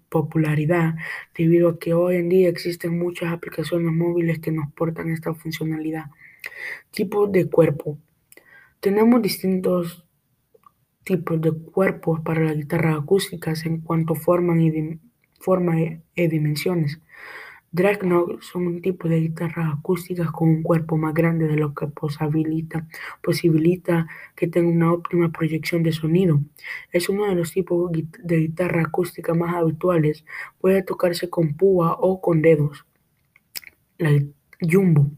popularidad 0.09 0.95
debido 1.37 1.71
a 1.71 1.79
que 1.79 1.95
hoy 1.95 2.17
en 2.17 2.29
día 2.29 2.49
existen 2.49 2.99
muchas 2.99 3.33
aplicaciones 3.33 3.93
móviles 3.93 4.39
que 4.39 4.53
nos 4.53 4.73
portan 4.73 5.11
esta 5.11 5.35
funcionalidad. 5.35 6.07
Tipos 6.91 7.31
de 7.33 7.49
cuerpo. 7.49 7.99
Tenemos 8.81 9.23
distintos 9.23 10.05
tipos 11.05 11.41
de 11.41 11.53
cuerpos 11.53 12.21
para 12.21 12.45
las 12.45 12.57
guitarras 12.57 12.99
acústicas 12.99 13.65
en 13.65 13.81
cuanto 13.81 14.13
a 14.13 14.17
forma 14.17 14.61
y, 14.61 15.01
forma 15.41 15.81
y 15.81 16.27
dimensiones. 16.27 17.01
Dreadnought 17.71 18.43
son 18.43 18.67
un 18.67 18.83
tipo 18.83 19.09
de 19.09 19.21
guitarras 19.21 19.75
acústicas 19.79 20.31
con 20.31 20.49
un 20.49 20.63
cuerpo 20.63 20.97
más 20.97 21.15
grande 21.15 21.47
de 21.47 21.57
lo 21.57 21.75
que 21.75 21.87
posibilita, 21.87 22.87
que 24.35 24.49
tenga 24.49 24.71
una 24.71 24.93
óptima 24.93 25.31
proyección 25.31 25.83
de 25.83 25.93
sonido. 25.93 26.41
Es 26.93 27.09
uno 27.09 27.27
de 27.27 27.35
los 27.35 27.53
tipos 27.53 27.91
de 27.93 28.37
guitarra 28.39 28.83
acústica 28.83 29.35
más 29.35 29.55
habituales. 29.55 30.25
Puede 30.61 30.83
tocarse 30.83 31.29
con 31.29 31.55
púa 31.57 31.97
o 32.01 32.21
con 32.21 32.43
dedos. 32.43 32.87
Jumbo 34.61 35.11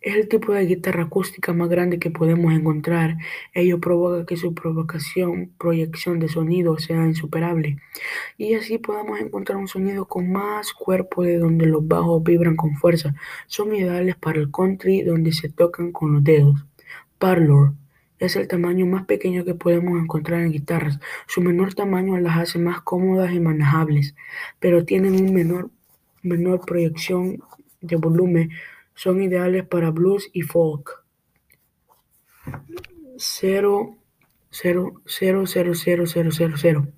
es 0.00 0.16
el 0.16 0.28
tipo 0.28 0.52
de 0.54 0.64
guitarra 0.64 1.04
acústica 1.04 1.52
más 1.52 1.68
grande 1.68 1.98
que 1.98 2.10
podemos 2.10 2.54
encontrar. 2.54 3.18
Ello 3.52 3.78
provoca 3.80 4.24
que 4.24 4.36
su 4.36 4.54
provocación, 4.54 5.52
proyección 5.58 6.18
de 6.18 6.28
sonido 6.28 6.78
sea 6.78 7.04
insuperable 7.04 7.78
y 8.38 8.54
así 8.54 8.78
podamos 8.78 9.20
encontrar 9.20 9.58
un 9.58 9.68
sonido 9.68 10.06
con 10.06 10.32
más 10.32 10.72
cuerpo 10.72 11.22
de 11.22 11.38
donde 11.38 11.66
los 11.66 11.86
bajos 11.86 12.22
vibran 12.22 12.56
con 12.56 12.76
fuerza. 12.76 13.14
Son 13.46 13.74
ideales 13.74 14.16
para 14.16 14.38
el 14.38 14.50
country 14.50 15.02
donde 15.02 15.32
se 15.32 15.50
tocan 15.50 15.92
con 15.92 16.14
los 16.14 16.24
dedos. 16.24 16.64
Parlor 17.18 17.74
es 18.18 18.36
el 18.36 18.48
tamaño 18.48 18.86
más 18.86 19.04
pequeño 19.04 19.44
que 19.44 19.54
podemos 19.54 20.00
encontrar 20.00 20.40
en 20.40 20.52
guitarras. 20.52 20.98
Su 21.26 21.42
menor 21.42 21.74
tamaño 21.74 22.18
las 22.18 22.38
hace 22.38 22.58
más 22.58 22.80
cómodas 22.80 23.32
y 23.32 23.40
manejables, 23.40 24.14
pero 24.58 24.84
tienen 24.84 25.14
un 25.14 25.34
menor, 25.34 25.70
menor 26.22 26.64
proyección 26.64 27.42
de 27.80 27.96
volumen 27.96 28.50
son 28.94 29.22
ideales 29.22 29.66
para 29.66 29.90
blues 29.90 30.28
y 30.32 30.42
folk. 30.42 31.04
0, 33.16 33.96
0, 34.50 35.02
0, 35.04 35.44
0, 35.46 35.74
0, 35.74 36.04
0, 36.06 36.30
0, 36.32 36.54
0. 36.56 36.88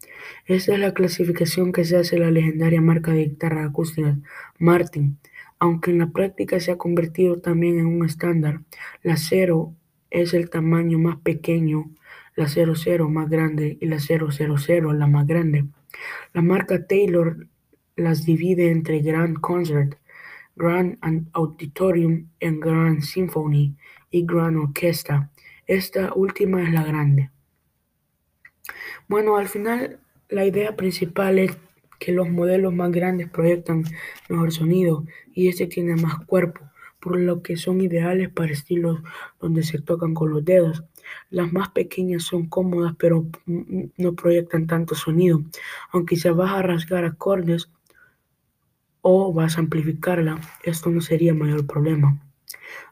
Esta 0.47 0.75
es 0.75 0.79
la 0.79 0.95
clasificación 0.95 1.73
que 1.73 1.85
se 1.85 1.97
hace 1.97 2.18
la 2.18 2.31
legendaria 2.31 2.81
marca 2.81 3.12
de 3.12 3.27
guitarra 3.27 3.64
acústica 3.64 4.16
Martin, 4.59 5.18
aunque 5.59 5.90
en 5.90 5.99
la 5.99 6.11
práctica 6.11 6.61
se 6.61 6.73
ha 6.73 6.79
convertido 6.79 7.40
también 7.40 7.79
en 7.79 7.87
un 7.87 8.05
estándar. 8.05 8.61
La 9.03 9.16
0 9.16 9.75
es 10.11 10.35
el 10.35 10.51
tamaño 10.51 10.99
más 10.99 11.18
pequeño, 11.18 11.90
la 12.37 12.49
00 12.49 13.09
más 13.09 13.29
grande 13.29 13.79
y 13.81 13.87
la 13.87 13.99
000 13.99 14.92
la 14.95 15.07
más 15.07 15.27
grande. 15.27 15.66
La 16.33 16.42
marca 16.42 16.87
Taylor 16.87 17.47
las 17.97 18.25
divide 18.25 18.71
entre 18.71 19.01
Grand 19.01 19.38
Concert, 19.40 19.97
Grand 20.57 20.99
Auditorium 21.33 22.29
en 22.41 22.61
Grand 22.61 23.01
Symphony 23.01 23.77
y 24.11 24.25
Grand 24.27 24.57
Orquesta. 24.57 25.31
Esta 25.67 26.12
última 26.15 26.62
es 26.62 26.73
la 26.73 26.85
grande. 26.85 27.31
Bueno, 29.09 29.37
al 29.37 29.49
final 29.49 30.01
La 30.33 30.47
idea 30.47 30.77
principal 30.77 31.38
es 31.38 31.59
que 31.99 32.11
los 32.11 32.31
modelos 32.31 32.73
más 32.73 32.91
grandes 32.91 33.29
proyectan 33.29 33.85
mejor 34.31 34.51
sonido 34.51 35.05
y 35.35 35.49
este 35.49 35.67
tiene 35.67 35.95
más 35.95 36.25
cuerpo, 36.25 36.62
por 37.01 37.21
lo 37.21 37.43
que 37.43 37.59
son 37.59 37.83
ideales 37.83 38.31
para 38.31 38.51
estilos 38.51 39.03
donde 39.38 39.62
se 39.62 39.79
tocan 39.79 40.15
con 40.15 40.31
los 40.31 40.43
dedos. 40.43 40.85
Las 41.29 41.53
más 41.53 41.69
pequeñas 41.69 42.23
son 42.23 42.49
cómodas 42.49 42.95
pero 42.99 43.27
no 43.45 44.15
proyectan 44.15 44.67
tanto 44.67 44.95
sonido, 44.95 45.43
aunque 45.91 46.17
se 46.17 46.31
vas 46.31 46.53
a 46.53 46.62
rasgar 46.62 47.05
acordes 47.05 47.71
o 49.03 49.33
vas 49.33 49.57
a 49.57 49.61
amplificarla, 49.61 50.41
esto 50.62 50.91
no 50.91 51.01
sería 51.01 51.35
mayor 51.35 51.67
problema. 51.67 52.19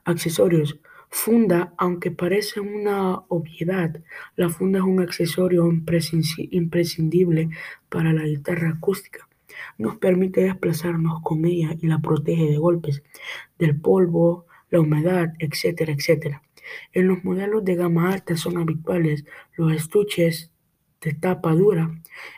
Accesorios. 0.05 0.79
Funda, 1.13 1.75
aunque 1.77 2.13
parece 2.13 2.61
una 2.61 3.17
obviedad, 3.29 4.01
la 4.37 4.49
funda 4.49 4.79
es 4.79 4.85
un 4.85 5.01
accesorio 5.01 5.69
imprescindible 5.69 7.51
para 7.89 8.13
la 8.13 8.23
guitarra 8.23 8.71
acústica. 8.71 9.29
Nos 9.77 9.97
permite 9.97 10.43
desplazarnos 10.43 11.21
con 11.23 11.45
ella 11.47 11.75
y 11.81 11.89
la 11.89 11.99
protege 11.99 12.45
de 12.45 12.59
golpes, 12.59 13.03
del 13.59 13.81
polvo, 13.81 14.47
la 14.71 14.81
humedad, 14.81 15.35
etcétera, 15.41 15.93
etcétera. 15.93 16.43
En 16.93 17.09
los 17.09 17.25
modelos 17.25 17.65
de 17.65 17.75
gama 17.75 18.13
alta 18.13 18.37
son 18.37 18.59
habituales 18.59 19.25
los 19.57 19.73
estuches 19.73 20.53
de 21.01 21.15
tapa 21.15 21.53
dura. 21.55 21.91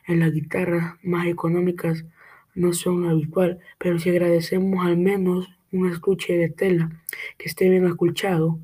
En 0.06 0.20
las 0.20 0.32
guitarras 0.32 0.94
más 1.02 1.26
económicas 1.26 2.06
no 2.54 2.72
son 2.72 3.08
habitual, 3.08 3.60
pero 3.78 3.98
si 3.98 4.10
agradecemos 4.10 4.84
al 4.86 4.96
menos 4.96 5.48
un 5.72 5.90
estuche 5.90 6.36
de 6.36 6.48
tela 6.50 6.90
que 7.38 7.48
esté 7.48 7.68
bien 7.68 7.86
acolchado. 7.86 8.58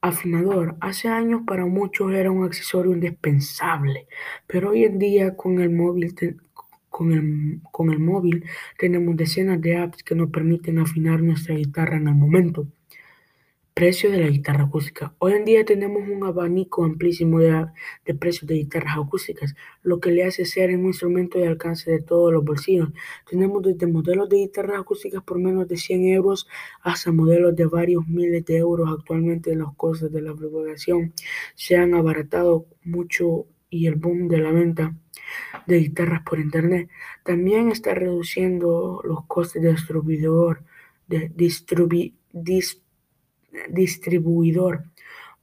Afinador. 0.00 0.76
Hace 0.80 1.08
años 1.08 1.42
para 1.46 1.66
muchos 1.66 2.12
era 2.12 2.30
un 2.30 2.44
accesorio 2.44 2.92
indispensable, 2.92 4.06
pero 4.46 4.70
hoy 4.70 4.84
en 4.84 4.98
día 4.98 5.36
con 5.36 5.60
el 5.60 5.70
móvil 5.70 6.14
con 6.88 7.12
el, 7.12 7.60
con 7.70 7.90
el 7.90 7.98
móvil 7.98 8.44
tenemos 8.78 9.16
decenas 9.16 9.60
de 9.60 9.76
apps 9.76 10.02
que 10.02 10.14
nos 10.14 10.30
permiten 10.30 10.78
afinar 10.78 11.20
nuestra 11.22 11.54
guitarra 11.54 11.96
en 11.96 12.08
el 12.08 12.14
momento. 12.14 12.66
Precio 13.78 14.10
de 14.10 14.18
la 14.18 14.26
guitarra 14.26 14.64
acústica. 14.64 15.14
Hoy 15.18 15.34
en 15.34 15.44
día 15.44 15.64
tenemos 15.64 16.02
un 16.08 16.24
abanico 16.24 16.84
amplísimo 16.84 17.38
de, 17.38 17.64
de, 18.04 18.12
precios 18.12 18.48
de 18.48 18.56
guitarras 18.56 18.98
acústicas, 18.98 19.54
lo 19.84 20.00
que 20.00 20.10
le 20.10 20.24
hace 20.24 20.46
ser 20.46 20.76
un 20.76 20.86
instrumento 20.86 21.38
de 21.38 21.46
alcance 21.46 21.88
de 21.88 22.02
todos 22.02 22.32
los 22.32 22.44
bolsillos. 22.44 22.88
Tenemos 23.30 23.62
desde 23.62 23.86
modelos 23.86 24.28
de 24.30 24.38
guitarras 24.38 24.80
acústicas 24.80 25.22
por 25.22 25.38
menos 25.38 25.68
de 25.68 25.76
100 25.76 26.08
euros 26.08 26.48
hasta 26.82 27.12
modelos 27.12 27.54
de 27.54 27.66
varios 27.66 28.04
miles 28.08 28.44
de 28.46 28.56
euros. 28.56 28.90
Actualmente 28.98 29.54
los 29.54 29.76
costos 29.76 30.10
de 30.10 30.22
la 30.22 30.34
propagación 30.34 31.14
se 31.54 31.76
han 31.76 31.94
abaratado 31.94 32.66
mucho 32.82 33.46
y 33.70 33.86
el 33.86 33.94
boom 33.94 34.26
de 34.26 34.38
la 34.38 34.50
venta 34.50 34.96
de 35.68 35.78
guitarras 35.78 36.24
por 36.24 36.40
internet 36.40 36.90
también 37.22 37.70
está 37.70 37.94
reduciendo 37.94 39.00
los 39.04 39.24
costes 39.26 39.62
de 39.62 39.70
distribuidor, 39.70 40.64
de 41.06 41.30
distribu, 41.32 42.12
dis, 42.32 42.82
distribuidor. 43.70 44.84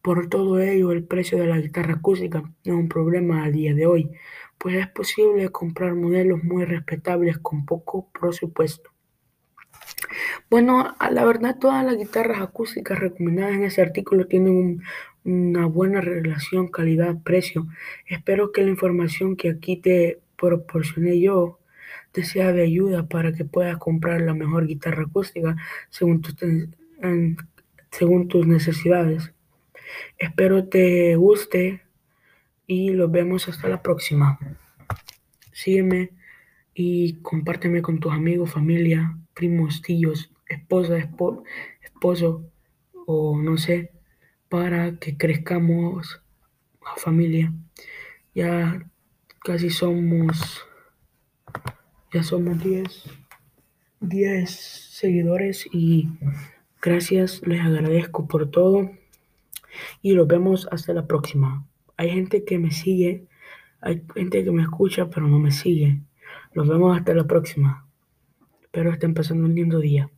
Por 0.02 0.30
todo 0.30 0.60
ello, 0.60 0.92
el 0.92 1.04
precio 1.04 1.38
de 1.40 1.48
la 1.48 1.60
guitarra 1.60 1.96
acústica 1.96 2.42
no 2.42 2.52
es 2.64 2.72
un 2.72 2.90
problema 2.90 3.44
a 3.44 3.52
día 3.52 3.74
de 3.74 3.88
hoy, 3.88 4.12
pues 4.58 4.76
es 4.76 4.88
posible 4.88 5.50
comprar 5.50 5.96
modelos 5.96 6.44
muy 6.44 6.66
respetables 6.66 7.38
con 7.40 7.66
poco 7.66 8.10
presupuesto. 8.12 8.92
Bueno, 10.50 10.96
la 11.12 11.26
verdad 11.26 11.58
todas 11.60 11.84
las 11.84 11.98
guitarras 11.98 12.42
acústicas 12.42 13.00
recomendadas 13.00 13.56
en 13.56 13.64
ese 13.64 13.82
artículo 13.82 14.28
tienen 14.28 14.82
una 15.24 15.66
buena 15.66 16.02
relación 16.02 16.68
calidad-precio. 16.68 17.68
Espero 18.08 18.52
que 18.52 18.64
la 18.64 18.70
información 18.70 19.36
que 19.36 19.50
aquí 19.50 19.78
te 19.78 20.22
proporcioné 20.38 21.20
yo 21.20 21.60
te 22.12 22.24
sea 22.24 22.54
de 22.54 22.64
ayuda 22.64 23.08
para 23.08 23.34
que 23.34 23.44
puedas 23.46 23.78
comprar 23.78 24.22
la 24.22 24.34
mejor 24.34 24.68
guitarra 24.68 25.04
acústica 25.04 25.56
según 25.90 26.22
tus 26.22 26.36
según 27.98 28.28
tus 28.28 28.46
necesidades. 28.46 29.32
Espero 30.18 30.68
te 30.68 31.16
guste 31.16 31.82
y 32.68 32.90
los 32.90 33.10
vemos 33.10 33.48
hasta 33.48 33.70
la 33.70 33.82
próxima. 33.82 34.38
Sígueme 35.54 36.12
y 36.74 37.14
compárteme 37.22 37.82
con 37.82 38.00
tus 38.00 38.12
amigos, 38.12 38.52
familia, 38.52 39.18
primos, 39.34 39.82
tíos, 39.82 40.32
esposa, 40.48 40.98
esposo 40.98 42.44
o 43.08 43.42
no 43.42 43.58
sé, 43.58 43.92
para 44.50 44.98
que 44.98 45.18
crezcamos 45.18 46.22
a 46.86 47.00
familia. 47.00 47.54
Ya 48.34 48.86
casi 49.40 49.70
somos, 49.70 50.66
ya 52.12 52.24
somos 52.24 52.62
10, 52.62 53.04
10 54.02 54.50
seguidores 54.52 55.66
y 55.72 56.10
Gracias, 56.86 57.42
les 57.48 57.62
agradezco 57.62 58.28
por 58.28 58.52
todo 58.52 58.92
y 60.04 60.14
los 60.14 60.28
vemos 60.28 60.68
hasta 60.70 60.94
la 60.94 61.08
próxima. 61.08 61.66
Hay 61.98 62.12
gente 62.12 62.46
que 62.46 62.60
me 62.60 62.70
sigue, 62.70 63.26
hay 63.82 64.04
gente 64.14 64.44
que 64.44 64.52
me 64.52 64.62
escucha, 64.62 65.10
pero 65.10 65.28
no 65.28 65.40
me 65.40 65.50
sigue. 65.50 66.02
Los 66.54 66.68
vemos 66.68 66.96
hasta 66.96 67.16
la 67.16 67.24
próxima. 67.24 67.88
Espero 68.62 68.92
estén 68.92 69.16
pasando 69.16 69.48
un 69.48 69.56
lindo 69.56 69.80
día. 69.80 70.12